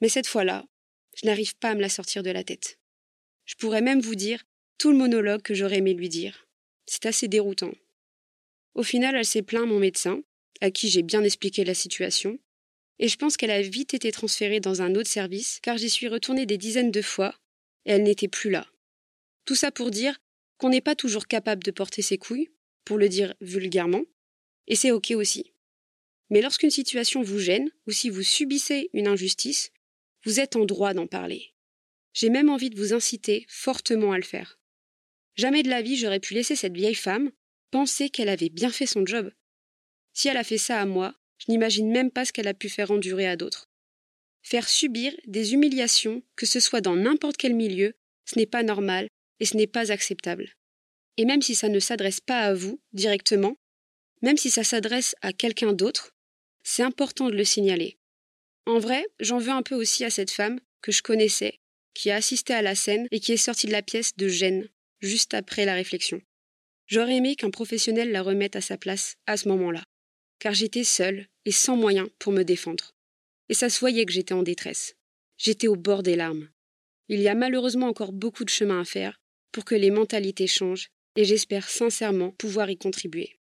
mais 0.00 0.08
cette 0.08 0.26
fois-là, 0.26 0.66
je 1.14 1.26
n'arrive 1.26 1.56
pas 1.56 1.70
à 1.70 1.74
me 1.74 1.80
la 1.80 1.88
sortir 1.88 2.22
de 2.22 2.30
la 2.30 2.44
tête. 2.44 2.78
Je 3.44 3.54
pourrais 3.54 3.82
même 3.82 4.00
vous 4.00 4.14
dire 4.14 4.44
tout 4.78 4.90
le 4.90 4.98
monologue 4.98 5.42
que 5.42 5.54
j'aurais 5.54 5.78
aimé 5.78 5.94
lui 5.94 6.08
dire. 6.08 6.46
C'est 6.86 7.06
assez 7.06 7.28
déroutant. 7.28 7.72
Au 8.74 8.82
final, 8.82 9.16
elle 9.16 9.24
s'est 9.24 9.42
plaint 9.42 9.66
mon 9.66 9.78
médecin, 9.78 10.22
à 10.60 10.70
qui 10.70 10.88
j'ai 10.88 11.02
bien 11.02 11.24
expliqué 11.24 11.64
la 11.64 11.74
situation, 11.74 12.38
et 12.98 13.08
je 13.08 13.16
pense 13.16 13.36
qu'elle 13.36 13.50
a 13.50 13.62
vite 13.62 13.94
été 13.94 14.10
transférée 14.12 14.60
dans 14.60 14.82
un 14.82 14.94
autre 14.94 15.08
service, 15.08 15.60
car 15.62 15.76
j'y 15.76 15.90
suis 15.90 16.08
retournée 16.08 16.46
des 16.46 16.58
dizaines 16.58 16.90
de 16.90 17.02
fois, 17.02 17.34
et 17.84 17.92
elle 17.92 18.02
n'était 18.02 18.28
plus 18.28 18.50
là. 18.50 18.66
Tout 19.44 19.54
ça 19.54 19.70
pour 19.70 19.90
dire 19.90 20.18
qu'on 20.58 20.68
n'est 20.68 20.80
pas 20.80 20.96
toujours 20.96 21.26
capable 21.26 21.62
de 21.62 21.70
porter 21.70 22.02
ses 22.02 22.18
couilles, 22.18 22.50
pour 22.84 22.98
le 22.98 23.08
dire 23.08 23.34
vulgairement, 23.40 24.02
et 24.68 24.76
c'est 24.76 24.92
ok 24.92 25.12
aussi. 25.16 25.52
Mais 26.30 26.42
lorsqu'une 26.42 26.70
situation 26.70 27.22
vous 27.22 27.38
gêne, 27.38 27.70
ou 27.86 27.90
si 27.90 28.10
vous 28.10 28.22
subissez 28.22 28.90
une 28.92 29.08
injustice, 29.08 29.72
vous 30.24 30.40
êtes 30.40 30.56
en 30.56 30.64
droit 30.64 30.94
d'en 30.94 31.06
parler. 31.06 31.54
J'ai 32.12 32.30
même 32.30 32.50
envie 32.50 32.70
de 32.70 32.78
vous 32.78 32.92
inciter 32.92 33.46
fortement 33.48 34.12
à 34.12 34.18
le 34.18 34.24
faire. 34.24 34.58
Jamais 35.36 35.62
de 35.62 35.70
la 35.70 35.82
vie 35.82 35.96
j'aurais 35.96 36.20
pu 36.20 36.34
laisser 36.34 36.54
cette 36.56 36.74
vieille 36.74 36.94
femme 36.94 37.30
penser 37.70 38.10
qu'elle 38.10 38.28
avait 38.28 38.48
bien 38.48 38.70
fait 38.70 38.86
son 38.86 39.06
job. 39.06 39.32
Si 40.12 40.28
elle 40.28 40.36
a 40.36 40.44
fait 40.44 40.58
ça 40.58 40.80
à 40.80 40.86
moi, 40.86 41.14
je 41.38 41.46
n'imagine 41.48 41.90
même 41.90 42.10
pas 42.10 42.24
ce 42.24 42.32
qu'elle 42.32 42.48
a 42.48 42.54
pu 42.54 42.68
faire 42.68 42.90
endurer 42.90 43.26
à 43.26 43.36
d'autres. 43.36 43.70
Faire 44.42 44.68
subir 44.68 45.14
des 45.26 45.54
humiliations, 45.54 46.22
que 46.36 46.46
ce 46.46 46.60
soit 46.60 46.80
dans 46.80 46.96
n'importe 46.96 47.36
quel 47.36 47.54
milieu, 47.54 47.94
ce 48.24 48.38
n'est 48.38 48.46
pas 48.46 48.62
normal 48.62 49.08
et 49.40 49.44
ce 49.44 49.56
n'est 49.56 49.66
pas 49.66 49.92
acceptable. 49.92 50.50
Et 51.16 51.24
même 51.24 51.42
si 51.42 51.54
ça 51.54 51.68
ne 51.68 51.78
s'adresse 51.78 52.20
pas 52.20 52.40
à 52.40 52.54
vous 52.54 52.80
directement, 52.92 53.56
même 54.22 54.36
si 54.36 54.50
ça 54.50 54.64
s'adresse 54.64 55.14
à 55.22 55.32
quelqu'un 55.32 55.72
d'autre, 55.72 56.14
c'est 56.62 56.82
important 56.82 57.28
de 57.28 57.36
le 57.36 57.44
signaler. 57.44 57.98
En 58.66 58.78
vrai, 58.78 59.06
j'en 59.20 59.38
veux 59.38 59.50
un 59.50 59.62
peu 59.62 59.74
aussi 59.74 60.04
à 60.04 60.10
cette 60.10 60.30
femme 60.30 60.60
que 60.82 60.92
je 60.92 61.02
connaissais, 61.02 61.58
qui 61.94 62.10
a 62.10 62.16
assisté 62.16 62.52
à 62.52 62.62
la 62.62 62.74
scène 62.74 63.06
et 63.10 63.20
qui 63.20 63.32
est 63.32 63.36
sortie 63.36 63.66
de 63.66 63.72
la 63.72 63.82
pièce 63.82 64.16
de 64.16 64.28
gêne, 64.28 64.68
juste 65.00 65.34
après 65.34 65.64
la 65.64 65.74
réflexion. 65.74 66.20
J'aurais 66.86 67.16
aimé 67.16 67.36
qu'un 67.36 67.50
professionnel 67.50 68.12
la 68.12 68.22
remette 68.22 68.56
à 68.56 68.60
sa 68.60 68.76
place 68.76 69.16
à 69.26 69.36
ce 69.36 69.48
moment-là, 69.48 69.82
car 70.38 70.54
j'étais 70.54 70.84
seule 70.84 71.26
et 71.44 71.52
sans 71.52 71.76
moyens 71.76 72.08
pour 72.18 72.32
me 72.32 72.44
défendre. 72.44 72.94
Et 73.48 73.54
ça 73.54 73.70
se 73.70 73.80
voyait 73.80 74.04
que 74.04 74.12
j'étais 74.12 74.34
en 74.34 74.42
détresse. 74.42 74.94
J'étais 75.38 75.68
au 75.68 75.76
bord 75.76 76.02
des 76.02 76.16
larmes. 76.16 76.48
Il 77.08 77.20
y 77.20 77.28
a 77.28 77.34
malheureusement 77.34 77.88
encore 77.88 78.12
beaucoup 78.12 78.44
de 78.44 78.50
chemin 78.50 78.80
à 78.80 78.84
faire 78.84 79.20
pour 79.52 79.64
que 79.64 79.74
les 79.74 79.90
mentalités 79.90 80.46
changent, 80.46 80.90
et 81.16 81.24
j'espère 81.24 81.68
sincèrement 81.68 82.30
pouvoir 82.32 82.70
y 82.70 82.76
contribuer. 82.76 83.37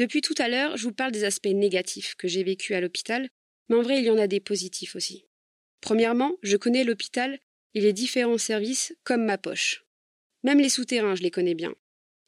Depuis 0.00 0.22
tout 0.22 0.34
à 0.38 0.48
l'heure, 0.48 0.78
je 0.78 0.84
vous 0.84 0.94
parle 0.94 1.12
des 1.12 1.24
aspects 1.24 1.48
négatifs 1.48 2.14
que 2.14 2.26
j'ai 2.26 2.42
vécus 2.42 2.74
à 2.74 2.80
l'hôpital, 2.80 3.28
mais 3.68 3.76
en 3.76 3.82
vrai, 3.82 3.98
il 3.98 4.04
y 4.06 4.10
en 4.10 4.16
a 4.16 4.28
des 4.28 4.40
positifs 4.40 4.96
aussi. 4.96 5.26
Premièrement, 5.82 6.38
je 6.42 6.56
connais 6.56 6.84
l'hôpital 6.84 7.38
et 7.74 7.82
les 7.82 7.92
différents 7.92 8.38
services 8.38 8.96
comme 9.04 9.26
ma 9.26 9.36
poche. 9.36 9.84
Même 10.42 10.58
les 10.58 10.70
souterrains, 10.70 11.16
je 11.16 11.22
les 11.22 11.30
connais 11.30 11.52
bien. 11.52 11.74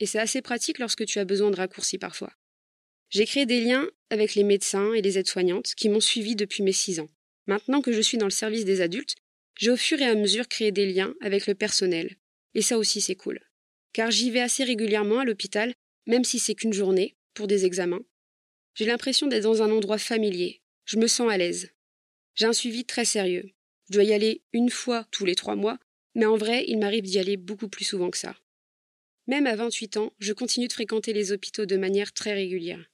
Et 0.00 0.04
c'est 0.04 0.18
assez 0.18 0.42
pratique 0.42 0.80
lorsque 0.80 1.06
tu 1.06 1.18
as 1.18 1.24
besoin 1.24 1.50
de 1.50 1.56
raccourcis 1.56 1.96
parfois. 1.96 2.34
J'ai 3.08 3.24
créé 3.24 3.46
des 3.46 3.62
liens 3.62 3.88
avec 4.10 4.34
les 4.34 4.44
médecins 4.44 4.92
et 4.92 5.00
les 5.00 5.16
aides-soignantes 5.16 5.72
qui 5.74 5.88
m'ont 5.88 6.00
suivi 6.00 6.36
depuis 6.36 6.62
mes 6.62 6.72
six 6.72 7.00
ans. 7.00 7.08
Maintenant 7.46 7.80
que 7.80 7.92
je 7.92 8.02
suis 8.02 8.18
dans 8.18 8.26
le 8.26 8.30
service 8.30 8.66
des 8.66 8.82
adultes, 8.82 9.14
j'ai 9.56 9.70
au 9.70 9.78
fur 9.78 9.98
et 9.98 10.04
à 10.04 10.14
mesure 10.14 10.46
créé 10.46 10.72
des 10.72 10.92
liens 10.92 11.14
avec 11.22 11.46
le 11.46 11.54
personnel. 11.54 12.16
Et 12.54 12.60
ça 12.60 12.76
aussi, 12.76 13.00
c'est 13.00 13.16
cool. 13.16 13.40
Car 13.94 14.10
j'y 14.10 14.30
vais 14.30 14.40
assez 14.40 14.62
régulièrement 14.62 15.20
à 15.20 15.24
l'hôpital, 15.24 15.72
même 16.06 16.24
si 16.24 16.38
c'est 16.38 16.54
qu'une 16.54 16.74
journée, 16.74 17.16
pour 17.34 17.46
des 17.46 17.64
examens. 17.64 18.04
J'ai 18.74 18.86
l'impression 18.86 19.26
d'être 19.26 19.42
dans 19.42 19.62
un 19.62 19.70
endroit 19.70 19.98
familier. 19.98 20.62
Je 20.84 20.98
me 20.98 21.06
sens 21.06 21.30
à 21.30 21.36
l'aise. 21.36 21.70
J'ai 22.34 22.46
un 22.46 22.52
suivi 22.52 22.84
très 22.84 23.04
sérieux. 23.04 23.50
Je 23.88 23.94
dois 23.94 24.04
y 24.04 24.12
aller 24.12 24.42
une 24.52 24.70
fois 24.70 25.06
tous 25.10 25.24
les 25.24 25.34
trois 25.34 25.56
mois, 25.56 25.78
mais 26.14 26.26
en 26.26 26.36
vrai, 26.36 26.64
il 26.66 26.78
m'arrive 26.78 27.04
d'y 27.04 27.18
aller 27.18 27.36
beaucoup 27.36 27.68
plus 27.68 27.84
souvent 27.84 28.10
que 28.10 28.18
ça. 28.18 28.36
Même 29.26 29.46
à 29.46 29.54
28 29.54 29.96
ans, 29.98 30.12
je 30.18 30.32
continue 30.32 30.68
de 30.68 30.72
fréquenter 30.72 31.12
les 31.12 31.32
hôpitaux 31.32 31.66
de 31.66 31.76
manière 31.76 32.12
très 32.12 32.32
régulière. 32.32 32.90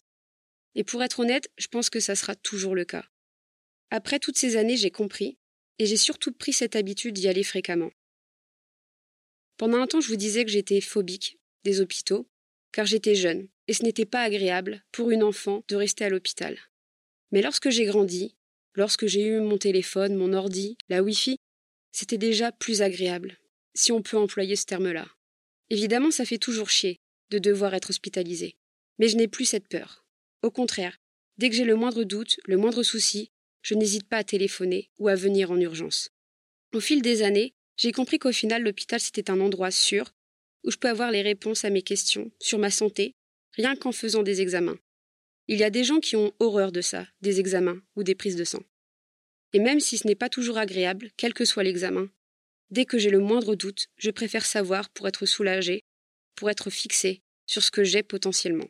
Et 0.75 0.85
pour 0.85 1.03
être 1.03 1.21
honnête, 1.21 1.51
je 1.57 1.69
pense 1.69 1.91
que 1.91 2.01
ça 2.01 2.15
sera 2.15 2.35
toujours 2.35 2.75
le 2.75 2.85
cas. 2.85 3.05
Après 3.91 4.19
toutes 4.19 4.37
ces 4.37 4.57
années, 4.57 4.77
j'ai 4.77 4.91
compris, 4.91 5.39
et 5.79 5.87
j'ai 5.87 5.97
surtout 5.97 6.33
pris 6.33 6.53
cette 6.53 6.77
habitude 6.77 7.15
d'y 7.15 7.29
aller 7.29 7.45
fréquemment. 7.45 7.91
Pendant 9.57 9.79
un 9.79 9.87
temps, 9.87 10.01
je 10.01 10.09
vous 10.09 10.17
disais 10.17 10.45
que 10.45 10.51
j'étais 10.51 10.81
phobique 10.81 11.39
des 11.65 11.81
hôpitaux, 11.81 12.29
car 12.73 12.87
j'étais 12.87 13.15
jeune, 13.15 13.49
et 13.69 13.75
ce 13.75 13.85
n'était 13.85 14.07
pas 14.07 14.23
agréable 14.23 14.83
pour 14.91 15.11
une 15.11 15.23
enfant 15.23 15.63
de 15.69 15.77
rester 15.77 16.05
à 16.05 16.09
l'hôpital. 16.09 16.59
Mais 17.31 17.43
lorsque 17.43 17.71
j'ai 17.71 17.85
grandi, 17.85 18.35
lorsque 18.75 19.07
j'ai 19.07 19.27
eu 19.27 19.41
mon 19.41 19.59
téléphone, 19.59 20.17
mon 20.17 20.33
ordi, 20.33 20.77
la 20.89 21.03
Wi-Fi, 21.03 21.37
c'était 21.93 22.19
déjà 22.19 22.51
plus 22.51 22.83
agréable, 22.83 23.39
si 23.75 23.93
on 23.93 24.03
peut 24.03 24.17
employer 24.17 24.57
ce 24.57 24.65
terme-là. 24.65 25.07
Évidemment, 25.71 26.11
ça 26.11 26.25
fait 26.25 26.39
toujours 26.39 26.71
chier 26.71 26.99
de 27.31 27.39
devoir 27.39 27.75
être 27.75 27.91
hospitalisé, 27.91 28.57
mais 28.99 29.09
je 29.09 29.17
n'ai 29.17 29.29
plus 29.29 29.45
cette 29.45 29.69
peur. 29.69 30.07
Au 30.43 30.51
contraire, 30.51 30.97
dès 31.37 31.51
que 31.51 31.57
j'ai 31.57 31.65
le 31.65 31.77
moindre 31.77 32.05
doute, 32.05 32.39
le 32.47 32.57
moindre 32.57 32.83
souci, 32.83 33.31
je 33.61 33.75
n'hésite 33.75 34.09
pas 34.09 34.19
à 34.19 34.25
téléphoner 34.25 34.91
ou 34.99 35.09
à 35.09 35.15
venir 35.15 35.51
en 35.51 35.61
urgence. 35.61 36.09
Au 36.73 36.81
fil 36.81 37.03
des 37.03 37.23
années, 37.23 37.53
j'ai 37.77 37.93
compris 37.93 38.19
qu'au 38.19 38.33
final, 38.33 38.63
l'hôpital 38.63 39.01
c'était 39.01 39.31
un 39.31 39.41
endroit 39.41 39.71
sûr 39.71 40.15
où 40.65 40.71
je 40.71 40.79
peux 40.79 40.89
avoir 40.89 41.11
les 41.11 41.23
réponses 41.23 41.65
à 41.65 41.71
mes 41.71 41.83
questions 41.83 42.31
sur 42.41 42.59
ma 42.59 42.71
santé 42.71 43.15
rien 43.59 43.75
qu'en 43.75 43.91
faisant 43.91 44.23
des 44.23 44.41
examens. 44.41 44.79
Il 45.49 45.59
y 45.59 45.65
a 45.65 45.71
des 45.71 45.83
gens 45.83 45.99
qui 45.99 46.15
ont 46.15 46.33
horreur 46.39 46.71
de 46.71 46.81
ça, 46.81 47.09
des 47.23 47.41
examens 47.41 47.81
ou 47.97 48.05
des 48.05 48.15
prises 48.15 48.37
de 48.37 48.45
sang. 48.45 48.63
Et 49.53 49.59
même 49.59 49.81
si 49.81 49.99
ce 49.99 50.07
n'est 50.07 50.15
pas 50.15 50.29
toujours 50.29 50.59
agréable, 50.59 51.11
quel 51.17 51.35
que 51.35 51.45
soit 51.45 51.65
l'examen, 51.65 52.09
dès 52.71 52.85
que 52.85 52.99
j'ai 52.99 53.11
le 53.11 53.19
moindre 53.19 53.57
doute, 53.57 53.89
je 53.97 54.13
préfère 54.13 54.47
savoir 54.47 54.91
pour 54.91 55.09
être 55.09 55.27
soulagé, 55.27 55.83
pour 56.37 56.51
être 56.51 56.71
fixé 56.71 57.23
sur 57.47 57.65
ce 57.65 57.73
que 57.73 57.83
j'ai 57.83 58.05
potentiellement. 58.05 58.69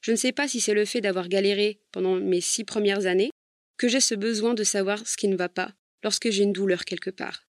Je 0.00 0.12
ne 0.12 0.16
sais 0.16 0.32
pas 0.32 0.48
si 0.48 0.60
c'est 0.60 0.72
le 0.72 0.86
fait 0.86 1.02
d'avoir 1.02 1.28
galéré 1.28 1.82
pendant 1.92 2.16
mes 2.16 2.40
six 2.40 2.64
premières 2.64 3.04
années 3.04 3.30
que 3.76 3.88
j'ai 3.88 4.00
ce 4.00 4.14
besoin 4.14 4.54
de 4.54 4.64
savoir 4.64 5.06
ce 5.06 5.18
qui 5.18 5.28
ne 5.28 5.36
va 5.36 5.50
pas 5.50 5.74
lorsque 6.02 6.30
j'ai 6.30 6.44
une 6.44 6.52
douleur 6.54 6.86
quelque 6.86 7.10
part. 7.10 7.46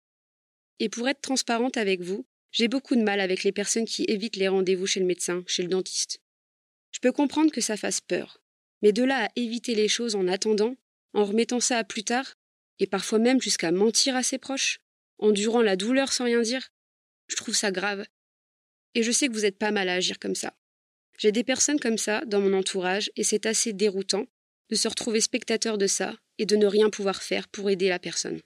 Et 0.80 0.89
pour 0.89 1.08
être 1.08 1.22
transparente 1.22 1.78
avec 1.78 2.02
vous, 2.02 2.26
j'ai 2.52 2.67
beaucoup 2.67 2.95
de 2.95 3.04
mal 3.04 3.22
avec 3.22 3.43
les 3.43 3.52
personnes 3.54 3.86
qui 3.86 4.04
évitent 4.08 4.36
les 4.36 4.48
rendez-vous 4.48 4.88
chez 4.88 5.00
le 5.00 5.06
médecin, 5.06 5.43
chez 5.48 5.62
le 5.62 5.69
dentiste. 5.69 6.19
Je 6.91 6.99
peux 6.99 7.12
comprendre 7.12 7.52
que 7.52 7.62
ça 7.62 7.78
fasse 7.78 8.02
peur, 8.02 8.41
mais 8.82 8.91
de 8.91 9.04
là 9.04 9.25
à 9.25 9.30
éviter 9.36 9.75
les 9.75 9.88
choses 9.88 10.15
en 10.15 10.28
attendant, 10.28 10.75
en 11.13 11.25
remettant 11.25 11.60
ça 11.60 11.78
à 11.78 11.84
plus 11.84 12.04
tard, 12.04 12.36
et 12.80 12.88
parfois 12.88 13.19
même 13.19 13.41
jusqu'à 13.41 13.71
mentir 13.71 14.15
à 14.15 14.23
ses 14.23 14.38
proches, 14.38 14.80
endurant 15.17 15.62
la 15.62 15.75
douleur 15.75 16.12
sans 16.12 16.25
rien 16.25 16.41
dire, 16.41 16.69
je 17.28 17.36
trouve 17.36 17.56
ça 17.56 17.71
grave. 17.71 18.06
Et 18.95 19.04
je 19.04 19.12
sais 19.12 19.28
que 19.28 19.34
vous 19.34 19.45
êtes 19.45 19.58
pas 19.58 19.71
mal 19.71 19.89
à 19.89 19.95
agir 19.95 20.17
comme 20.19 20.36
ça. 20.36 20.56
J'ai 21.17 21.32
des 21.32 21.43
personnes 21.43 21.80
comme 21.80 21.97
ça 21.97 22.23
dans 22.25 22.39
mon 22.39 22.54
entourage, 22.54 23.12
et 23.15 23.23
c'est 23.23 23.45
assez 23.45 23.73
déroutant 23.73 24.25
de 24.69 24.75
se 24.75 24.88
retrouver 24.88 25.19
spectateur 25.19 25.78
de 25.78 25.88
ça 25.88 26.15
et 26.38 26.45
de 26.45 26.56
ne 26.56 26.65
rien 26.65 26.89
pouvoir 26.89 27.21
faire 27.21 27.47
pour 27.49 27.69
aider 27.69 27.89
la 27.89 27.99
personne. 27.99 28.39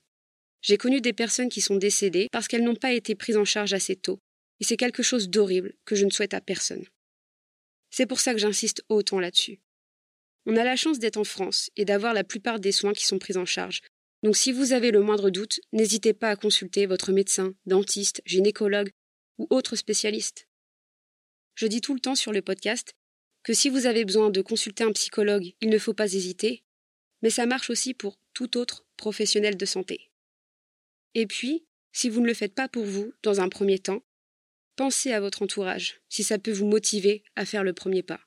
J'ai 0.62 0.77
connu 0.77 1.01
des 1.01 1.13
personnes 1.13 1.49
qui 1.49 1.62
sont 1.62 1.75
décédées 1.75 2.29
parce 2.32 2.47
qu'elles 2.47 2.63
n'ont 2.63 2.75
pas 2.75 2.93
été 2.93 3.15
prises 3.15 3.38
en 3.38 3.45
charge 3.45 3.73
assez 3.73 3.95
tôt, 3.95 4.19
et 4.60 4.63
c'est 4.63 4.77
quelque 4.77 5.03
chose 5.03 5.29
d'horrible 5.29 5.73
que 5.86 5.95
je 5.95 6.06
ne 6.06 6.10
souhaite 6.10 6.34
à 6.34 6.41
personne. 6.41 6.86
C'est 7.95 8.08
pour 8.08 8.19
ça 8.19 8.34
que 8.34 8.39
j'insiste 8.39 8.84
autant 8.89 9.19
là-dessus. 9.19 9.60
On 10.47 10.58
a 10.58 10.63
la 10.63 10.75
chance 10.75 10.97
d'être 10.97 11.17
en 11.17 11.23
France 11.23 11.69
et 11.75 11.86
d'avoir 11.86 12.15
la 12.15 12.23
plupart 12.23 12.60
des 12.60 12.71
soins 12.71 12.91
qui 12.91 13.06
sont 13.06 13.19
pris 13.19 13.38
en 13.38 13.45
charge. 13.45 13.82
Donc 14.23 14.36
si 14.36 14.51
vous 14.51 14.73
avez 14.73 14.89
le 14.89 15.03
moindre 15.03 15.29
doute, 15.29 15.60
n'hésitez 15.73 16.13
pas 16.13 16.32
à 16.32 16.36
consulter 16.36 16.88
votre 16.88 17.12
médecin, 17.12 17.53
dentiste, 17.67 18.23
gynécologue 18.25 18.89
ou 19.38 19.45
autre 19.51 19.75
spécialiste. 19.75 20.47
Je 21.53 21.67
dis 21.67 21.82
tout 21.82 21.93
le 21.93 21.99
temps 21.99 22.15
sur 22.15 22.32
le 22.32 22.41
podcast 22.41 22.95
que 23.43 23.53
si 23.53 23.69
vous 23.69 23.86
avez 23.86 24.06
besoin 24.06 24.32
de 24.32 24.41
consulter 24.41 24.84
un 24.84 24.91
psychologue, 24.91 25.53
il 25.62 25.69
ne 25.69 25.77
faut 25.77 25.93
pas 25.93 26.12
hésiter, 26.12 26.63
mais 27.21 27.29
ça 27.29 27.45
marche 27.45 27.69
aussi 27.69 27.93
pour 27.93 28.17
tout 28.34 28.58
autre 28.58 28.88
professionnel 28.97 29.56
de 29.56 29.65
santé. 29.65 30.10
Et 31.13 31.27
puis, 31.27 31.63
si 31.91 32.10
vous 32.10 32.21
ne 32.21 32.27
le 32.27 32.34
faites 32.34 32.56
pas 32.56 32.67
pour 32.67 32.86
vous, 32.86 33.13
dans 33.21 33.39
un 33.39 33.49
premier 33.49 33.77
temps, 33.77 34.01
pensez 34.75 35.12
à 35.12 35.19
votre 35.19 35.41
entourage, 35.41 36.01
si 36.09 36.23
ça 36.23 36.38
peut 36.38 36.51
vous 36.51 36.65
motiver 36.65 37.23
à 37.36 37.45
faire 37.45 37.63
le 37.63 37.73
premier 37.73 38.03
pas. 38.03 38.21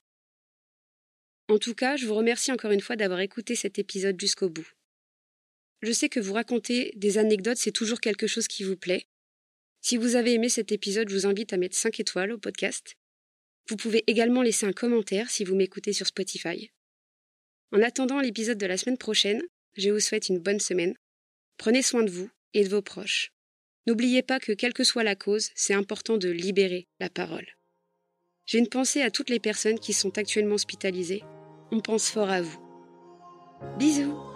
En 1.48 1.58
tout 1.58 1.74
cas, 1.74 1.96
je 1.96 2.06
vous 2.06 2.14
remercie 2.14 2.50
encore 2.50 2.72
une 2.72 2.80
fois 2.80 2.96
d'avoir 2.96 3.20
écouté 3.20 3.54
cet 3.54 3.78
épisode 3.78 4.20
jusqu'au 4.20 4.48
bout. 4.48 4.68
Je 5.82 5.92
sais 5.92 6.08
que 6.08 6.20
vous 6.20 6.32
raconter 6.32 6.92
des 6.96 7.18
anecdotes, 7.18 7.58
c'est 7.58 7.70
toujours 7.70 8.00
quelque 8.00 8.26
chose 8.26 8.48
qui 8.48 8.64
vous 8.64 8.76
plaît. 8.76 9.06
Si 9.80 9.96
vous 9.96 10.16
avez 10.16 10.32
aimé 10.32 10.48
cet 10.48 10.72
épisode, 10.72 11.08
je 11.08 11.14
vous 11.14 11.26
invite 11.26 11.52
à 11.52 11.56
mettre 11.56 11.76
5 11.76 12.00
étoiles 12.00 12.32
au 12.32 12.38
podcast. 12.38 12.96
Vous 13.68 13.76
pouvez 13.76 14.02
également 14.06 14.42
laisser 14.42 14.66
un 14.66 14.72
commentaire 14.72 15.30
si 15.30 15.44
vous 15.44 15.54
m'écoutez 15.54 15.92
sur 15.92 16.06
Spotify. 16.06 16.70
En 17.72 17.82
attendant 17.82 18.20
l'épisode 18.20 18.58
de 18.58 18.66
la 18.66 18.76
semaine 18.78 18.98
prochaine, 18.98 19.42
je 19.74 19.90
vous 19.90 20.00
souhaite 20.00 20.28
une 20.28 20.38
bonne 20.38 20.60
semaine. 20.60 20.96
Prenez 21.56 21.82
soin 21.82 22.02
de 22.02 22.10
vous 22.10 22.30
et 22.54 22.64
de 22.64 22.68
vos 22.68 22.82
proches. 22.82 23.35
N'oubliez 23.86 24.22
pas 24.22 24.40
que 24.40 24.52
quelle 24.52 24.72
que 24.72 24.84
soit 24.84 25.04
la 25.04 25.14
cause, 25.14 25.50
c'est 25.54 25.74
important 25.74 26.16
de 26.16 26.28
libérer 26.28 26.88
la 26.98 27.08
parole. 27.08 27.46
J'ai 28.44 28.58
une 28.58 28.68
pensée 28.68 29.02
à 29.02 29.10
toutes 29.10 29.30
les 29.30 29.40
personnes 29.40 29.78
qui 29.78 29.92
sont 29.92 30.18
actuellement 30.18 30.54
hospitalisées. 30.54 31.22
On 31.72 31.80
pense 31.80 32.10
fort 32.10 32.30
à 32.30 32.42
vous. 32.42 32.60
Bisous 33.78 34.35